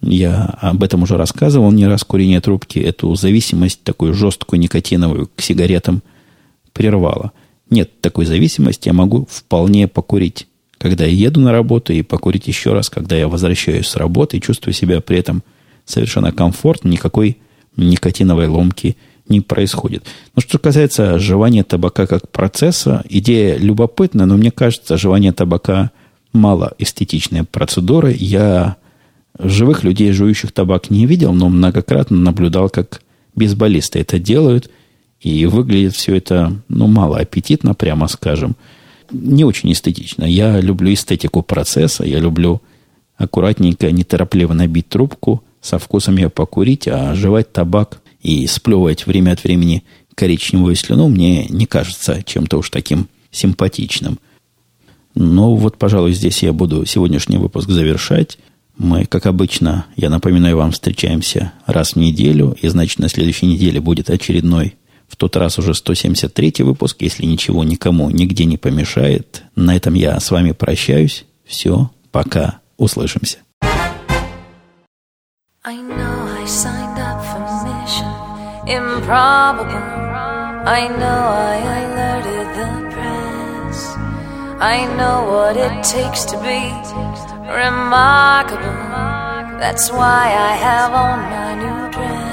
Я 0.04 0.56
об 0.62 0.84
этом 0.84 1.02
уже 1.02 1.18
рассказывал 1.18 1.72
не 1.72 1.88
раз. 1.88 2.04
Курение 2.04 2.42
трубки 2.42 2.78
эту 2.78 3.16
зависимость, 3.16 3.82
такую 3.82 4.14
жесткую 4.14 4.60
никотиновую 4.60 5.32
к 5.36 5.42
сигаретам 5.42 6.04
прервало– 6.74 7.32
нет 7.70 8.02
такой 8.02 8.26
зависимости, 8.26 8.88
я 8.88 8.94
могу 8.94 9.28
вполне 9.30 9.88
покурить, 9.88 10.48
когда 10.78 11.06
я 11.06 11.12
еду 11.12 11.40
на 11.40 11.52
работу, 11.52 11.94
и 11.94 12.02
покурить 12.02 12.48
еще 12.48 12.74
раз, 12.74 12.90
когда 12.90 13.16
я 13.16 13.28
возвращаюсь 13.28 13.88
с 13.88 13.96
работы, 13.96 14.38
и 14.38 14.42
чувствую 14.42 14.74
себя 14.74 15.02
при 15.02 15.18
этом 15.18 15.44
совершенно 15.86 16.32
комфортно, 16.32 16.90
никакой 16.90 17.38
никотиновой 17.76 18.48
ломки 18.48 18.98
не 19.28 19.42
происходит. 19.42 20.06
Но 20.36 20.42
что 20.42 20.60
касается 20.60 21.18
жевания 21.18 21.64
табака 21.64 22.06
как 22.06 22.30
процесса, 22.30 23.04
идея 23.10 23.58
любопытная, 23.58 24.26
но 24.26 24.38
мне 24.38 24.52
кажется, 24.52 24.98
жевание 24.98 25.32
табака 25.32 25.92
мало 26.32 26.74
эстетичная 26.78 27.44
процедура. 27.44 28.12
Я 28.12 28.78
живых 29.40 29.84
людей, 29.84 30.12
жующих 30.12 30.52
табак, 30.52 30.92
не 30.92 31.08
видел, 31.08 31.34
но 31.34 31.50
многократно 31.50 32.18
наблюдал, 32.18 32.70
как 32.70 33.02
бейсболисты 33.34 34.00
это 34.00 34.20
делают– 34.20 34.70
и 35.26 35.48
выглядит 35.48 35.96
все 35.96 36.16
это, 36.16 36.54
ну, 36.70 36.86
мало 36.86 37.18
аппетитно, 37.18 37.74
прямо 37.74 38.08
скажем. 38.08 38.56
Не 39.10 39.44
очень 39.44 39.72
эстетично. 39.72 40.24
Я 40.24 40.60
люблю 40.60 40.94
эстетику 40.94 41.42
процесса, 41.42 42.04
я 42.04 42.20
люблю 42.20 42.62
аккуратненько, 43.18 43.92
неторопливо 43.92 44.54
набить 44.54 44.88
трубку, 44.88 45.44
со 45.62 45.80
вкусом 45.80 46.18
ее 46.18 46.30
покурить, 46.30 46.88
а 46.88 47.16
жевать 47.16 47.52
табак 47.52 48.02
и 48.22 48.46
сплевывать 48.46 49.08
время 49.08 49.32
от 49.32 49.44
времени 49.44 49.84
коричневую 50.14 50.76
слюну 50.76 51.08
мне 51.08 51.48
не 51.48 51.66
кажется 51.66 52.22
чем-то 52.24 52.60
уж 52.60 52.70
таким 52.70 53.08
симпатичным. 53.32 54.20
Но 55.16 55.56
вот, 55.56 55.80
пожалуй, 55.80 56.14
здесь 56.14 56.44
я 56.44 56.54
буду 56.54 56.86
сегодняшний 56.86 57.38
выпуск 57.38 57.72
завершать. 57.72 58.38
Мы, 58.78 59.06
как 59.06 59.26
обычно, 59.26 59.88
я 59.96 60.12
напоминаю 60.12 60.58
вам, 60.58 60.72
встречаемся 60.72 61.52
раз 61.66 61.94
в 61.94 61.96
неделю, 61.96 62.56
и, 62.62 62.68
значит, 62.68 63.00
на 63.00 63.10
следующей 63.10 63.48
неделе 63.48 63.80
будет 63.80 64.12
очередной 64.12 64.76
в 65.08 65.16
тот 65.16 65.36
раз 65.36 65.60
уже 65.60 65.74
173 65.74 66.54
выпуск, 66.60 66.98
если 67.00 67.26
ничего 67.26 67.64
никому 67.64 68.10
нигде 68.10 68.46
не 68.46 68.58
помешает. 68.58 69.44
На 69.56 69.76
этом 69.76 69.94
я 69.94 70.20
с 70.20 70.32
вами 70.32 70.52
прощаюсь. 70.52 71.26
Все, 71.46 71.92
пока, 72.12 72.60
услышимся. 72.78 73.40
I 75.68 75.78
know 75.78 76.28
I 76.40 76.46
signed 76.46 77.00
up 77.00 77.26
for 77.26 77.40
mission 77.66 78.26
improbable. 78.68 80.06
I 80.68 80.88
know 80.88 81.22
I 81.52 81.56
alerted 81.86 82.48
the 82.60 82.72
press. 82.94 83.80
I 84.60 84.86
know 84.98 85.18
what 85.32 85.58
it 85.58 85.84
takes 85.84 86.26
to 86.26 86.38
be 86.42 86.62
remarkable. 87.52 88.78
That's 89.60 89.92
why 89.92 90.34
I 90.34 90.56
have 90.68 90.94
on 90.94 91.20
my 91.34 91.50
new 91.62 91.92
dress. 91.92 92.25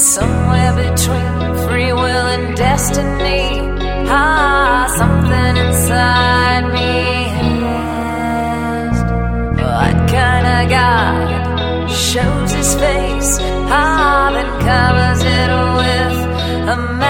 Somewhere 0.00 0.72
between 0.76 1.68
free 1.68 1.92
will 1.92 2.26
and 2.34 2.56
destiny, 2.56 3.60
ah, 4.08 4.86
something 4.96 5.56
inside 5.64 6.72
me 6.72 7.26
asked, 8.40 9.04
What 9.60 9.96
kind 10.08 10.46
of 10.56 10.70
God 10.70 11.90
shows 11.90 12.50
his 12.50 12.74
face, 12.76 13.38
ah, 13.68 14.30
then 14.32 14.50
covers 14.64 15.22
it 15.22 15.50
with 15.76 16.68
a 16.70 16.76
mask? 16.98 17.09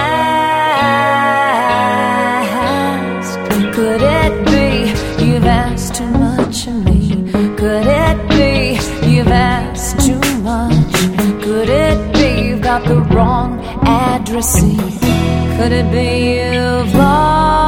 Could 14.41 15.73
it 15.73 15.91
be 15.93 16.41
you've 16.41 16.95
lost 16.95 17.61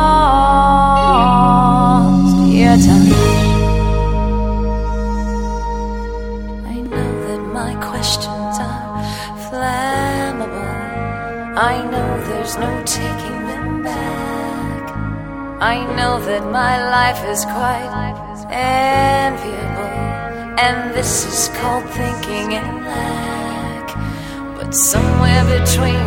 your 2.49 2.77
time? 2.79 3.13
I 6.65 6.81
know 6.81 7.13
that 7.27 7.43
my 7.53 7.75
questions 7.75 8.57
are 8.59 9.05
flammable. 9.51 10.73
I 11.59 11.85
know 11.91 12.09
there's 12.29 12.57
no 12.57 12.83
taking 12.87 13.41
them 13.49 13.83
back. 13.83 14.83
I 15.61 15.85
know 15.95 16.19
that 16.25 16.45
my 16.51 16.83
life 16.89 17.23
is 17.29 17.45
quite 17.45 18.17
enviable. 18.49 19.93
And 20.59 20.95
this 20.95 21.27
is 21.27 21.49
called 21.59 21.85
thinking 21.91 22.53
in 22.53 22.85
lack. 22.87 23.32
Somewhere 24.73 25.45
between 25.45 26.01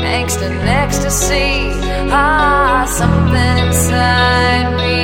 angst 0.00 0.40
and 0.40 0.58
ecstasy, 0.66 1.68
ah, 2.10 2.86
something 2.88 3.58
inside 3.66 4.68
me. 4.80 5.00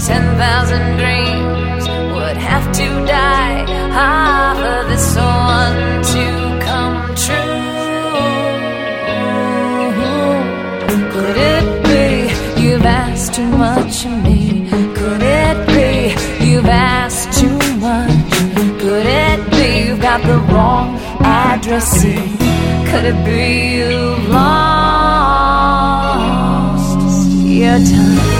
Ten 0.00 0.24
thousand 0.36 0.96
dreams 0.98 1.84
would 2.16 2.36
have 2.36 2.66
to 2.72 2.86
die, 3.06 3.64
ah, 3.92 4.54
for 4.58 4.88
this 4.90 5.14
one 5.16 6.02
to 6.12 6.24
come 6.66 6.98
true. 7.24 7.62
Could 11.12 11.36
it 11.36 11.66
be 11.84 12.62
you've 12.62 12.84
asked 12.84 13.34
too 13.34 13.46
much 13.46 14.04
of 14.04 14.12
me? 14.24 14.85
Got 20.16 20.26
the 20.26 20.38
wrong 20.52 20.96
address. 21.20 22.02
Could 22.02 23.04
it 23.04 23.24
be 23.24 23.76
you've 23.76 24.28
lost 24.28 25.36
your 27.42 27.78
time? 27.78 28.35